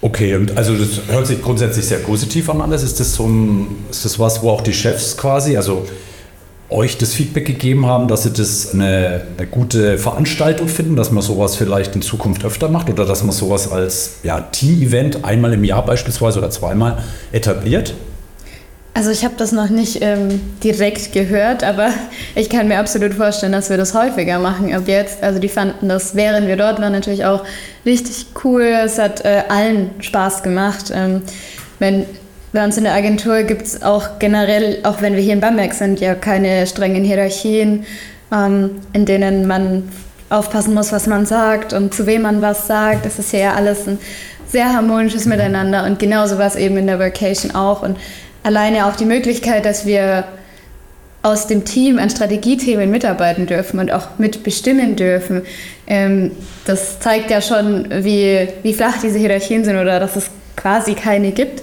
Okay, 0.03 0.35
und 0.35 0.57
also 0.57 0.75
das 0.75 1.01
hört 1.07 1.27
sich 1.27 1.41
grundsätzlich 1.41 1.85
sehr 1.85 1.99
positiv 1.99 2.49
an 2.49 2.59
alles. 2.61 2.81
Ist 2.81 2.99
das 2.99 3.13
so 3.13 3.27
ein, 3.27 3.85
ist 3.91 4.03
das 4.03 4.17
was, 4.17 4.41
wo 4.41 4.49
auch 4.49 4.61
die 4.61 4.73
Chefs 4.73 5.15
quasi, 5.15 5.55
also 5.55 5.85
euch 6.71 6.97
das 6.97 7.13
Feedback 7.13 7.45
gegeben 7.45 7.85
haben, 7.85 8.07
dass 8.07 8.23
sie 8.23 8.31
das 8.31 8.73
eine, 8.73 9.25
eine 9.37 9.45
gute 9.45 9.97
Veranstaltung 9.97 10.67
finden, 10.69 10.95
dass 10.95 11.11
man 11.11 11.21
sowas 11.21 11.55
vielleicht 11.55 11.95
in 11.95 12.01
Zukunft 12.01 12.45
öfter 12.45 12.69
macht 12.69 12.89
oder 12.89 13.05
dass 13.05 13.23
man 13.23 13.33
sowas 13.33 13.71
als 13.71 14.15
ja, 14.23 14.39
Team-Event 14.39 15.23
einmal 15.23 15.53
im 15.53 15.63
Jahr 15.63 15.85
beispielsweise 15.85 16.39
oder 16.39 16.49
zweimal 16.49 17.03
etabliert? 17.31 17.93
Also 18.93 19.09
ich 19.09 19.23
habe 19.23 19.35
das 19.37 19.53
noch 19.53 19.69
nicht 19.69 19.99
ähm, 20.01 20.41
direkt 20.63 21.13
gehört, 21.13 21.63
aber 21.63 21.89
ich 22.35 22.49
kann 22.49 22.67
mir 22.67 22.77
absolut 22.77 23.13
vorstellen, 23.13 23.53
dass 23.53 23.69
wir 23.69 23.77
das 23.77 23.93
häufiger 23.93 24.37
machen 24.39 24.73
ab 24.73 24.83
jetzt. 24.85 25.23
Also 25.23 25.39
die 25.39 25.47
fanden 25.47 25.87
das, 25.87 26.13
während 26.15 26.47
wir 26.47 26.57
dort 26.57 26.81
waren, 26.81 26.91
natürlich 26.91 27.23
auch 27.23 27.43
richtig 27.85 28.27
cool. 28.43 28.63
Es 28.63 28.99
hat 28.99 29.23
äh, 29.23 29.43
allen 29.47 29.91
Spaß 30.01 30.43
gemacht. 30.43 30.91
Ähm, 30.93 31.21
wenn, 31.79 32.05
bei 32.51 32.65
uns 32.65 32.77
in 32.77 32.83
der 32.83 32.93
Agentur 32.93 33.43
gibt 33.43 33.61
es 33.61 33.81
auch 33.81 34.19
generell, 34.19 34.79
auch 34.83 35.01
wenn 35.01 35.15
wir 35.15 35.21
hier 35.21 35.33
in 35.33 35.39
Bamberg 35.39 35.73
sind, 35.73 36.01
ja 36.01 36.13
keine 36.13 36.67
strengen 36.67 37.05
Hierarchien, 37.05 37.85
ähm, 38.31 38.81
in 38.91 39.05
denen 39.05 39.47
man 39.47 39.89
aufpassen 40.29 40.73
muss, 40.73 40.91
was 40.91 41.07
man 41.07 41.25
sagt 41.25 41.71
und 41.71 41.93
zu 41.93 42.05
wem 42.07 42.23
man 42.23 42.41
was 42.41 42.67
sagt. 42.67 43.05
Das 43.05 43.19
ist 43.19 43.31
ja 43.31 43.53
alles 43.53 43.87
ein 43.87 43.99
sehr 44.47 44.73
harmonisches 44.73 45.25
Miteinander 45.25 45.85
und 45.85 45.97
genauso 45.97 46.37
war 46.37 46.47
es 46.47 46.57
eben 46.57 46.75
in 46.75 46.87
der 46.87 46.99
Vacation 46.99 47.55
auch. 47.55 47.83
Und 47.83 47.97
alleine 48.43 48.85
auch 48.85 48.95
die 48.95 49.05
Möglichkeit, 49.05 49.65
dass 49.65 49.85
wir 49.85 50.25
aus 51.23 51.47
dem 51.47 51.65
Team 51.65 51.99
an 51.99 52.09
Strategiethemen 52.09 52.89
mitarbeiten 52.89 53.45
dürfen 53.45 53.79
und 53.79 53.91
auch 53.91 54.17
mitbestimmen 54.17 54.95
dürfen. 54.95 55.43
Ähm, 55.85 56.31
das 56.65 56.99
zeigt 56.99 57.29
ja 57.29 57.41
schon, 57.41 57.87
wie, 58.03 58.47
wie 58.63 58.73
flach 58.73 58.99
diese 59.01 59.19
Hierarchien 59.19 59.63
sind 59.63 59.77
oder 59.77 59.99
dass 59.99 60.15
es 60.15 60.31
quasi 60.55 60.95
keine 60.95 61.31
gibt. 61.31 61.61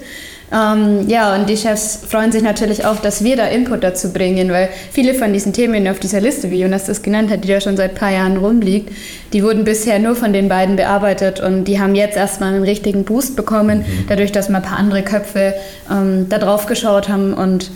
Ähm, 0.50 1.06
ja, 1.08 1.34
und 1.34 1.48
die 1.48 1.56
Chefs 1.56 2.00
freuen 2.08 2.32
sich 2.32 2.42
natürlich 2.42 2.86
auch, 2.86 2.96
dass 2.96 3.22
wir 3.22 3.36
da 3.36 3.46
Input 3.46 3.84
dazu 3.84 4.12
bringen, 4.12 4.50
weil 4.50 4.70
viele 4.90 5.14
von 5.14 5.32
diesen 5.32 5.52
Themen 5.52 5.86
auf 5.88 5.98
dieser 5.98 6.20
Liste, 6.20 6.50
wie 6.50 6.60
Jonas 6.60 6.86
das 6.86 7.02
genannt 7.02 7.30
hat, 7.30 7.44
die 7.44 7.48
ja 7.48 7.60
schon 7.60 7.76
seit 7.76 7.90
ein 7.90 7.96
paar 7.96 8.10
Jahren 8.10 8.38
rumliegt, 8.38 8.90
die 9.34 9.42
wurden 9.42 9.64
bisher 9.64 9.98
nur 9.98 10.16
von 10.16 10.32
den 10.32 10.48
beiden 10.48 10.76
bearbeitet 10.76 11.40
und 11.40 11.64
die 11.64 11.78
haben 11.78 11.94
jetzt 11.94 12.16
erstmal 12.16 12.54
einen 12.54 12.62
richtigen 12.62 13.04
Boost 13.04 13.36
bekommen, 13.36 13.80
mhm. 13.80 14.04
dadurch, 14.08 14.32
dass 14.32 14.48
mal 14.48 14.58
ein 14.58 14.64
paar 14.64 14.78
andere 14.78 15.02
Köpfe 15.02 15.54
ähm, 15.90 16.26
da 16.30 16.38
drauf 16.38 16.66
geschaut 16.66 17.08
haben 17.08 17.34
und 17.34 17.70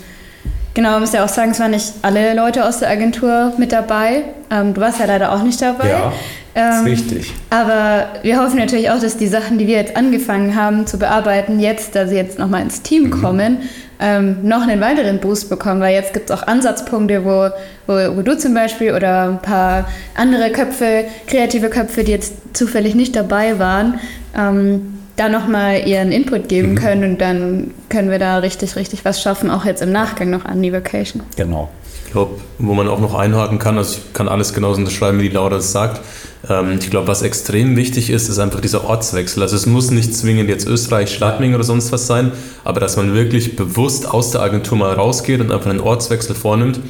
Genau, 0.74 0.92
man 0.92 1.00
muss 1.00 1.12
ja 1.12 1.22
auch 1.22 1.28
sagen, 1.28 1.50
es 1.50 1.60
waren 1.60 1.72
nicht 1.72 1.92
alle 2.00 2.34
Leute 2.34 2.64
aus 2.66 2.78
der 2.78 2.88
Agentur 2.88 3.52
mit 3.58 3.72
dabei. 3.72 4.22
Ähm, 4.50 4.72
du 4.72 4.80
warst 4.80 5.00
ja 5.00 5.04
leider 5.04 5.32
auch 5.32 5.42
nicht 5.42 5.60
dabei. 5.60 5.90
Ja, 5.90 6.12
ähm, 6.54 6.84
richtig. 6.84 7.32
Aber 7.50 8.06
wir 8.22 8.38
hoffen 8.38 8.58
natürlich 8.58 8.90
auch, 8.90 9.00
dass 9.00 9.16
die 9.16 9.26
Sachen, 9.26 9.58
die 9.58 9.66
wir 9.66 9.76
jetzt 9.76 9.96
angefangen 9.96 10.54
haben 10.54 10.86
zu 10.86 10.98
bearbeiten, 10.98 11.60
jetzt, 11.60 11.94
da 11.96 12.06
sie 12.06 12.16
jetzt 12.16 12.38
nochmal 12.38 12.62
ins 12.62 12.82
Team 12.82 13.04
mhm. 13.04 13.10
kommen, 13.10 13.58
ähm, 14.00 14.36
noch 14.42 14.62
einen 14.62 14.80
weiteren 14.80 15.18
Boost 15.18 15.48
bekommen. 15.48 15.80
Weil 15.80 15.94
jetzt 15.94 16.12
gibt 16.12 16.30
es 16.30 16.36
auch 16.36 16.46
Ansatzpunkte, 16.46 17.24
wo, 17.24 17.48
wo, 17.86 18.16
wo, 18.16 18.22
du 18.22 18.36
zum 18.36 18.52
Beispiel 18.52 18.92
oder 18.92 19.28
ein 19.28 19.40
paar 19.40 19.88
andere 20.14 20.50
Köpfe, 20.50 21.04
kreative 21.26 21.70
Köpfe, 21.70 22.04
die 22.04 22.12
jetzt 22.12 22.34
zufällig 22.52 22.94
nicht 22.94 23.16
dabei 23.16 23.58
waren, 23.58 23.98
ähm, 24.36 24.98
da 25.16 25.28
nochmal 25.28 25.86
ihren 25.86 26.10
Input 26.10 26.48
geben 26.48 26.72
mhm. 26.72 26.76
können 26.76 27.10
und 27.12 27.20
dann 27.20 27.70
können 27.88 28.10
wir 28.10 28.18
da 28.18 28.38
richtig, 28.38 28.76
richtig 28.76 29.04
was 29.04 29.22
schaffen, 29.22 29.50
auch 29.50 29.64
jetzt 29.64 29.82
im 29.82 29.92
Nachgang 29.92 30.30
noch 30.30 30.44
an 30.44 30.62
die 30.62 30.72
Vacation. 30.72 31.22
Genau. 31.36 31.68
Ich 32.12 32.14
glaube, 32.14 32.42
wo 32.58 32.74
man 32.74 32.88
auch 32.88 33.00
noch 33.00 33.14
einhaken 33.14 33.58
kann, 33.58 33.78
also 33.78 33.96
ich 33.96 34.12
kann 34.12 34.28
alles 34.28 34.52
genauso 34.52 34.78
unterschreiben, 34.80 35.18
wie 35.20 35.30
die 35.30 35.34
Laura 35.34 35.48
das 35.48 35.72
sagt. 35.72 36.02
Ähm, 36.46 36.76
ich 36.78 36.90
glaube, 36.90 37.08
was 37.08 37.22
extrem 37.22 37.74
wichtig 37.74 38.10
ist, 38.10 38.28
ist 38.28 38.38
einfach 38.38 38.60
dieser 38.60 38.84
Ortswechsel. 38.84 39.42
Also 39.42 39.56
es 39.56 39.64
muss 39.64 39.90
nicht 39.90 40.14
zwingend 40.14 40.50
jetzt 40.50 40.66
Österreich, 40.66 41.10
Schladming 41.10 41.54
oder 41.54 41.64
sonst 41.64 41.90
was 41.90 42.06
sein, 42.06 42.32
aber 42.64 42.80
dass 42.80 42.98
man 42.98 43.14
wirklich 43.14 43.56
bewusst 43.56 44.06
aus 44.06 44.30
der 44.30 44.42
Agentur 44.42 44.76
mal 44.76 44.92
rausgeht 44.92 45.40
und 45.40 45.50
einfach 45.50 45.70
einen 45.70 45.80
Ortswechsel 45.80 46.34
vornimmt. 46.34 46.80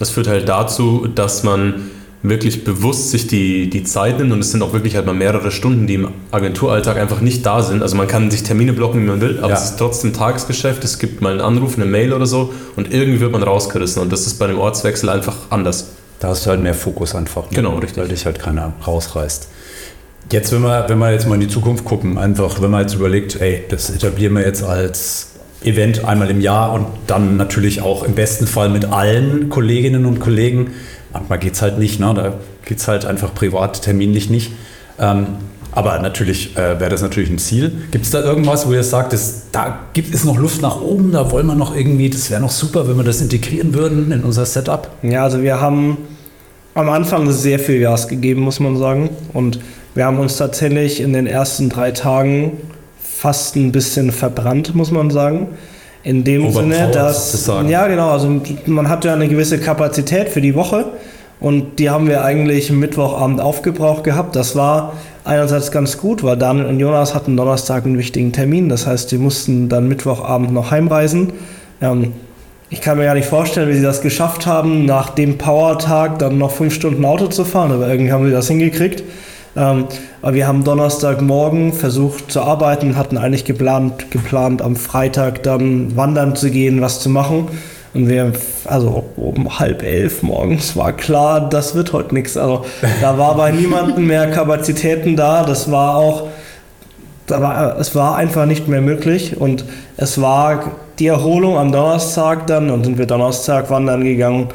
Das 0.00 0.10
führt 0.10 0.26
halt 0.26 0.48
dazu, 0.48 1.06
dass 1.06 1.44
man 1.44 1.92
wirklich 2.24 2.64
bewusst 2.64 3.10
sich 3.10 3.26
die, 3.26 3.68
die 3.68 3.84
Zeit 3.84 4.18
nimmt 4.18 4.32
und 4.32 4.40
es 4.40 4.50
sind 4.50 4.62
auch 4.62 4.72
wirklich 4.72 4.96
halt 4.96 5.04
mal 5.04 5.12
mehrere 5.12 5.50
Stunden, 5.50 5.86
die 5.86 5.94
im 5.94 6.08
Agenturalltag 6.30 6.96
einfach 6.96 7.20
nicht 7.20 7.44
da 7.44 7.62
sind. 7.62 7.82
Also 7.82 7.96
man 7.96 8.08
kann 8.08 8.30
sich 8.30 8.42
Termine 8.42 8.72
blocken, 8.72 9.02
wie 9.02 9.06
man 9.06 9.20
will, 9.20 9.38
aber 9.40 9.50
ja. 9.50 9.54
es 9.54 9.64
ist 9.64 9.78
trotzdem 9.78 10.14
Tagesgeschäft. 10.14 10.82
Es 10.84 10.98
gibt 10.98 11.20
mal 11.20 11.32
einen 11.32 11.42
Anruf, 11.42 11.76
eine 11.76 11.84
Mail 11.84 12.14
oder 12.14 12.24
so 12.24 12.54
und 12.76 12.92
irgendwie 12.92 13.20
wird 13.20 13.30
man 13.30 13.42
rausgerissen 13.42 14.00
und 14.00 14.10
das 14.10 14.26
ist 14.26 14.38
bei 14.38 14.46
dem 14.46 14.58
Ortswechsel 14.58 15.10
einfach 15.10 15.36
anders. 15.50 15.90
Da 16.18 16.28
hast 16.28 16.46
du 16.46 16.50
halt 16.50 16.62
mehr 16.62 16.72
Fokus 16.72 17.14
einfach. 17.14 17.42
Ne? 17.50 17.56
Genau, 17.56 17.76
richtig. 17.76 17.98
Weil 17.98 18.08
dich 18.08 18.24
halt 18.24 18.38
keiner 18.38 18.72
rausreißt. 18.86 19.48
Jetzt, 20.32 20.50
wenn 20.52 20.62
wir, 20.62 20.86
wenn 20.88 20.98
wir 20.98 21.12
jetzt 21.12 21.28
mal 21.28 21.34
in 21.34 21.42
die 21.42 21.48
Zukunft 21.48 21.84
gucken, 21.84 22.16
einfach, 22.16 22.62
wenn 22.62 22.70
man 22.70 22.80
jetzt 22.80 22.94
überlegt, 22.94 23.38
ey, 23.38 23.64
das 23.68 23.90
etablieren 23.90 24.32
wir 24.32 24.46
jetzt 24.46 24.64
als 24.64 25.32
Event 25.62 26.06
einmal 26.06 26.30
im 26.30 26.40
Jahr 26.40 26.72
und 26.72 26.86
dann 27.06 27.36
natürlich 27.36 27.82
auch 27.82 28.02
im 28.02 28.14
besten 28.14 28.46
Fall 28.46 28.70
mit 28.70 28.86
allen 28.86 29.50
Kolleginnen 29.50 30.06
und 30.06 30.20
Kollegen 30.20 30.70
Manchmal 31.14 31.38
geht 31.38 31.54
es 31.54 31.62
halt 31.62 31.78
nicht, 31.78 32.00
ne? 32.00 32.12
da 32.14 32.34
geht 32.66 32.78
es 32.78 32.88
halt 32.88 33.06
einfach 33.06 33.32
privat, 33.34 33.82
terminlich 33.82 34.28
nicht. 34.28 34.52
Ähm, 34.98 35.26
aber 35.72 35.98
natürlich 35.98 36.56
äh, 36.56 36.78
wäre 36.78 36.90
das 36.90 37.02
natürlich 37.02 37.30
ein 37.30 37.38
Ziel. 37.38 37.72
Gibt 37.90 38.04
es 38.04 38.10
da 38.10 38.20
irgendwas, 38.20 38.66
wo 38.68 38.72
ihr 38.72 38.84
sagt, 38.84 39.12
dass, 39.12 39.50
da 39.50 39.80
gibt 39.92 40.14
es 40.14 40.24
noch 40.24 40.38
Luft 40.38 40.62
nach 40.62 40.80
oben, 40.80 41.10
da 41.12 41.30
wollen 41.32 41.46
wir 41.46 41.54
noch 41.54 41.74
irgendwie, 41.74 42.10
das 42.10 42.30
wäre 42.30 42.40
noch 42.40 42.50
super, 42.50 42.86
wenn 42.88 42.96
wir 42.96 43.04
das 43.04 43.20
integrieren 43.20 43.74
würden 43.74 44.12
in 44.12 44.22
unser 44.22 44.44
Setup? 44.44 44.88
Ja, 45.02 45.24
also 45.24 45.42
wir 45.42 45.60
haben 45.60 45.98
am 46.74 46.88
Anfang 46.88 47.30
sehr 47.30 47.58
viel 47.58 47.80
Gas 47.80 48.08
gegeben, 48.08 48.42
muss 48.42 48.60
man 48.60 48.76
sagen. 48.76 49.10
Und 49.32 49.60
wir 49.94 50.04
haben 50.04 50.18
uns 50.18 50.36
tatsächlich 50.36 51.00
in 51.00 51.12
den 51.12 51.26
ersten 51.26 51.70
drei 51.70 51.92
Tagen 51.92 52.58
fast 53.00 53.56
ein 53.56 53.72
bisschen 53.72 54.12
verbrannt, 54.12 54.74
muss 54.74 54.90
man 54.90 55.10
sagen. 55.10 55.48
In 56.04 56.22
dem 56.22 56.52
Sinne, 56.52 56.90
dass. 56.92 57.50
Ja, 57.66 57.86
genau. 57.88 58.10
Also 58.10 58.40
man 58.66 58.88
hat 58.88 59.04
ja 59.04 59.14
eine 59.14 59.26
gewisse 59.26 59.58
Kapazität 59.58 60.28
für 60.28 60.42
die 60.42 60.54
Woche 60.54 60.84
und 61.40 61.78
die 61.78 61.88
haben 61.88 62.08
wir 62.08 62.22
eigentlich 62.24 62.70
Mittwochabend 62.70 63.40
aufgebraucht 63.40 64.04
gehabt. 64.04 64.36
Das 64.36 64.54
war 64.54 64.92
einerseits 65.24 65.70
ganz 65.70 65.96
gut, 65.96 66.22
weil 66.22 66.36
Daniel 66.36 66.66
und 66.66 66.78
Jonas 66.78 67.14
hatten 67.14 67.36
Donnerstag 67.36 67.86
einen 67.86 67.96
wichtigen 67.96 68.32
Termin. 68.32 68.68
Das 68.68 68.86
heißt, 68.86 69.10
die 69.12 69.18
mussten 69.18 69.70
dann 69.70 69.88
Mittwochabend 69.88 70.52
noch 70.52 70.70
heimreisen. 70.70 71.32
Ähm, 71.80 72.12
ich 72.68 72.80
kann 72.80 72.98
mir 72.98 73.04
ja 73.04 73.14
nicht 73.14 73.28
vorstellen, 73.28 73.68
wie 73.68 73.74
sie 73.74 73.82
das 73.82 74.00
geschafft 74.00 74.46
haben, 74.46 74.84
nach 74.84 75.10
dem 75.10 75.38
Power-Tag 75.38 76.18
dann 76.18 76.38
noch 76.38 76.50
fünf 76.50 76.74
Stunden 76.74 77.04
Auto 77.04 77.28
zu 77.28 77.44
fahren, 77.44 77.72
aber 77.72 77.88
irgendwie 77.88 78.12
haben 78.12 78.26
sie 78.26 78.32
das 78.32 78.48
hingekriegt. 78.48 79.02
Ähm, 79.56 79.86
aber 80.20 80.34
wir 80.34 80.46
haben 80.46 80.64
Donnerstagmorgen 80.64 81.72
versucht 81.72 82.30
zu 82.30 82.42
arbeiten, 82.42 82.96
hatten 82.96 83.18
eigentlich 83.18 83.44
geplant, 83.44 84.10
geplant 84.10 84.62
am 84.62 84.76
Freitag 84.76 85.42
dann 85.42 85.96
wandern 85.96 86.34
zu 86.34 86.50
gehen, 86.50 86.80
was 86.80 87.00
zu 87.00 87.08
machen. 87.08 87.48
Und 87.92 88.08
wir, 88.08 88.32
also 88.64 89.04
um 89.16 89.60
halb 89.60 89.84
elf 89.84 90.24
morgens 90.24 90.74
war 90.74 90.92
klar, 90.92 91.48
das 91.48 91.76
wird 91.76 91.92
heute 91.92 92.14
nichts. 92.14 92.36
Also 92.36 92.64
da 93.00 93.16
war 93.18 93.36
bei 93.36 93.50
niemandem 93.52 94.06
mehr 94.06 94.30
Kapazitäten 94.32 95.14
da. 95.14 95.44
Das 95.44 95.70
war 95.70 95.96
auch, 95.96 96.28
da 97.28 97.40
war, 97.40 97.78
es 97.78 97.94
war 97.94 98.16
einfach 98.16 98.46
nicht 98.46 98.66
mehr 98.66 98.80
möglich. 98.80 99.36
Und 99.36 99.64
es 99.96 100.20
war 100.20 100.72
die 100.98 101.06
Erholung 101.06 101.56
am 101.56 101.70
Donnerstag 101.70 102.48
dann 102.48 102.70
und 102.70 102.84
sind 102.84 102.98
wir 102.98 103.06
Donnerstag 103.06 103.70
wandern 103.70 104.02
gegangen 104.02 104.48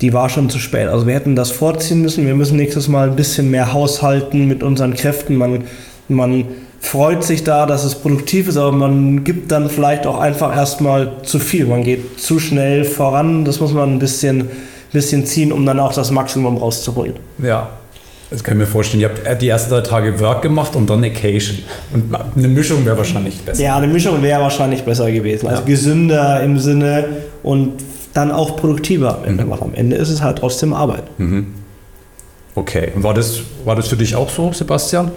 die 0.00 0.12
war 0.12 0.28
schon 0.28 0.48
zu 0.50 0.58
spät. 0.58 0.88
Also 0.88 1.06
wir 1.06 1.14
hätten 1.14 1.36
das 1.36 1.50
vorziehen 1.50 2.02
müssen. 2.02 2.26
Wir 2.26 2.34
müssen 2.34 2.56
nächstes 2.56 2.88
Mal 2.88 3.10
ein 3.10 3.16
bisschen 3.16 3.50
mehr 3.50 3.72
haushalten 3.72 4.46
mit 4.46 4.62
unseren 4.62 4.94
Kräften. 4.94 5.36
Man, 5.36 5.64
man 6.08 6.44
freut 6.80 7.24
sich 7.24 7.44
da, 7.44 7.66
dass 7.66 7.84
es 7.84 7.96
produktiv 7.96 8.48
ist, 8.48 8.56
aber 8.56 8.72
man 8.72 9.24
gibt 9.24 9.50
dann 9.50 9.68
vielleicht 9.68 10.06
auch 10.06 10.20
einfach 10.20 10.54
erstmal 10.54 11.12
zu 11.22 11.38
viel. 11.38 11.66
Man 11.66 11.82
geht 11.82 12.20
zu 12.20 12.38
schnell 12.38 12.84
voran. 12.84 13.44
Das 13.44 13.60
muss 13.60 13.72
man 13.72 13.94
ein 13.94 13.98
bisschen, 13.98 14.48
bisschen 14.92 15.26
ziehen, 15.26 15.52
um 15.52 15.66
dann 15.66 15.80
auch 15.80 15.92
das 15.92 16.10
Maximum 16.10 16.58
rauszuholen. 16.58 17.14
Ja, 17.42 17.70
das 18.30 18.44
kann 18.44 18.54
ich 18.54 18.58
mir 18.60 18.66
vorstellen. 18.66 19.00
Ihr 19.00 19.08
habt 19.08 19.42
die 19.42 19.48
ersten 19.48 19.70
drei 19.70 19.80
Tage 19.80 20.20
Work 20.20 20.42
gemacht 20.42 20.76
und 20.76 20.88
dann 20.88 21.02
Occasion. 21.02 21.58
Und 21.92 22.14
eine 22.36 22.48
Mischung 22.48 22.84
wäre 22.84 22.96
wahrscheinlich 22.96 23.40
besser. 23.40 23.62
Ja, 23.62 23.76
eine 23.76 23.88
Mischung 23.88 24.22
wäre 24.22 24.40
wahrscheinlich 24.40 24.82
besser 24.82 25.10
gewesen. 25.10 25.48
Also 25.48 25.62
ja. 25.62 25.66
gesünder 25.66 26.42
im 26.42 26.58
Sinne 26.58 27.04
und 27.42 27.72
dann 28.18 28.32
auch 28.32 28.56
produktiver 28.56 29.18
am 29.18 29.24
Ende, 29.24 29.44
mhm. 29.44 29.50
weil 29.50 29.62
am 29.62 29.74
Ende 29.74 29.96
ist 29.96 30.08
es 30.08 30.22
halt 30.22 30.38
trotzdem 30.38 30.72
Arbeit. 30.72 31.04
Mhm. 31.18 31.46
Okay, 32.54 32.90
und 32.94 33.04
war 33.04 33.14
das, 33.14 33.40
war 33.64 33.76
das 33.76 33.88
für 33.88 33.96
dich 33.96 34.16
auch 34.16 34.28
so, 34.28 34.52
Sebastian? 34.52 35.12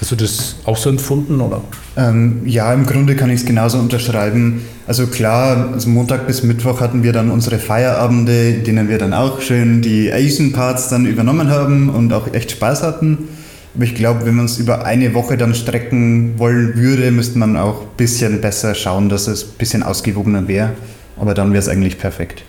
Hast 0.00 0.12
du 0.12 0.16
das 0.16 0.56
auch 0.64 0.76
so 0.76 0.90
empfunden? 0.90 1.40
Oder? 1.40 1.60
Ähm, 1.96 2.42
ja, 2.44 2.72
im 2.72 2.86
Grunde 2.86 3.16
kann 3.16 3.30
ich 3.30 3.40
es 3.40 3.46
genauso 3.46 3.78
unterschreiben. 3.78 4.62
Also 4.86 5.06
klar, 5.06 5.70
also 5.72 5.88
Montag 5.88 6.26
bis 6.26 6.42
Mittwoch 6.42 6.80
hatten 6.80 7.02
wir 7.02 7.12
dann 7.12 7.30
unsere 7.30 7.58
Feierabende, 7.58 8.50
in 8.50 8.64
denen 8.64 8.88
wir 8.88 8.98
dann 8.98 9.14
auch 9.14 9.40
schön 9.40 9.82
die 9.82 10.12
Asian 10.12 10.52
Parts 10.52 10.88
dann 10.88 11.06
übernommen 11.06 11.50
haben 11.50 11.90
und 11.90 12.12
auch 12.12 12.32
echt 12.32 12.50
Spaß 12.52 12.82
hatten. 12.82 13.28
Aber 13.74 13.84
ich 13.84 13.94
glaube, 13.94 14.24
wenn 14.24 14.34
man 14.34 14.46
es 14.46 14.58
über 14.58 14.86
eine 14.86 15.12
Woche 15.12 15.36
dann 15.36 15.54
strecken 15.54 16.38
wollen 16.38 16.76
würde, 16.76 17.10
müsste 17.10 17.38
man 17.38 17.56
auch 17.56 17.82
ein 17.82 17.88
bisschen 17.96 18.40
besser 18.40 18.74
schauen, 18.74 19.10
dass 19.10 19.28
es 19.28 19.44
ein 19.44 19.58
bisschen 19.58 19.82
ausgewogener 19.82 20.48
wäre. 20.48 20.72
Aber 21.16 21.34
dann 21.34 21.52
wäre 21.52 21.60
es 21.60 21.68
eigentlich 21.68 21.98
perfekt. 21.98 22.42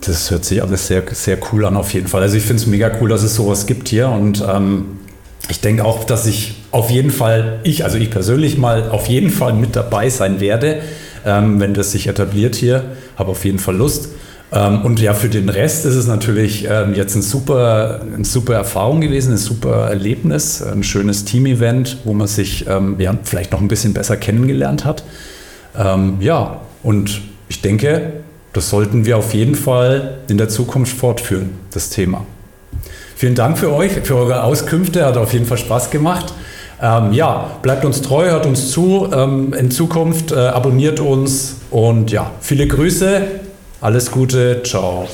Das 0.00 0.30
hört 0.30 0.44
sich 0.44 0.62
alles 0.62 0.86
sehr, 0.86 1.02
sehr 1.12 1.38
cool 1.52 1.64
an, 1.64 1.76
auf 1.76 1.92
jeden 1.94 2.08
Fall. 2.08 2.22
Also 2.22 2.36
ich 2.36 2.42
finde 2.42 2.62
es 2.62 2.66
mega 2.66 2.90
cool, 3.00 3.08
dass 3.08 3.22
es 3.22 3.34
sowas 3.34 3.66
gibt 3.66 3.88
hier. 3.88 4.08
Und 4.08 4.44
ähm, 4.46 4.98
ich 5.48 5.60
denke 5.60 5.84
auch, 5.84 6.04
dass 6.04 6.26
ich 6.26 6.56
auf 6.70 6.90
jeden 6.90 7.10
Fall, 7.10 7.60
ich, 7.62 7.84
also 7.84 7.96
ich 7.96 8.10
persönlich 8.10 8.58
mal 8.58 8.90
auf 8.90 9.06
jeden 9.06 9.30
Fall 9.30 9.54
mit 9.54 9.74
dabei 9.76 10.10
sein 10.10 10.40
werde, 10.40 10.82
ähm, 11.24 11.58
wenn 11.58 11.74
das 11.74 11.92
sich 11.92 12.06
etabliert 12.06 12.54
hier. 12.54 12.84
Habe 13.16 13.30
auf 13.30 13.44
jeden 13.44 13.58
Fall 13.58 13.76
Lust. 13.76 14.10
Ähm, 14.52 14.82
und 14.82 15.00
ja, 15.00 15.14
für 15.14 15.28
den 15.28 15.48
Rest 15.48 15.84
ist 15.84 15.94
es 15.94 16.06
natürlich 16.06 16.66
ähm, 16.68 16.94
jetzt 16.94 17.14
ein 17.14 17.22
super, 17.22 18.00
eine 18.14 18.24
super 18.24 18.54
Erfahrung 18.54 19.00
gewesen, 19.00 19.32
ein 19.32 19.38
super 19.38 19.88
Erlebnis, 19.88 20.62
ein 20.62 20.82
schönes 20.82 21.24
Team-Event, 21.24 21.98
wo 22.04 22.14
man 22.14 22.26
sich 22.26 22.66
ähm, 22.66 22.96
ja, 22.98 23.14
vielleicht 23.24 23.52
noch 23.52 23.60
ein 23.60 23.68
bisschen 23.68 23.92
besser 23.92 24.16
kennengelernt 24.16 24.84
hat. 24.84 25.02
Ähm, 25.76 26.16
ja, 26.20 26.60
und 26.82 27.20
ich 27.58 27.62
denke, 27.62 28.12
das 28.52 28.70
sollten 28.70 29.04
wir 29.04 29.18
auf 29.18 29.34
jeden 29.34 29.56
Fall 29.56 30.18
in 30.28 30.38
der 30.38 30.48
Zukunft 30.48 30.96
fortführen, 30.96 31.58
das 31.72 31.90
Thema. 31.90 32.24
Vielen 33.16 33.34
Dank 33.34 33.58
für 33.58 33.72
euch, 33.72 33.90
für 34.04 34.14
eure 34.14 34.44
Auskünfte, 34.44 35.04
hat 35.04 35.16
auf 35.16 35.32
jeden 35.32 35.44
Fall 35.44 35.58
Spaß 35.58 35.90
gemacht. 35.90 36.32
Ähm, 36.80 37.12
ja, 37.12 37.50
bleibt 37.60 37.84
uns 37.84 38.00
treu, 38.00 38.26
hört 38.30 38.46
uns 38.46 38.70
zu. 38.70 39.08
Ähm, 39.12 39.52
in 39.54 39.72
Zukunft 39.72 40.30
äh, 40.30 40.36
abonniert 40.36 41.00
uns 41.00 41.56
und 41.72 42.12
ja, 42.12 42.30
viele 42.40 42.68
Grüße, 42.68 43.22
alles 43.80 44.12
Gute, 44.12 44.62
ciao. 44.62 45.08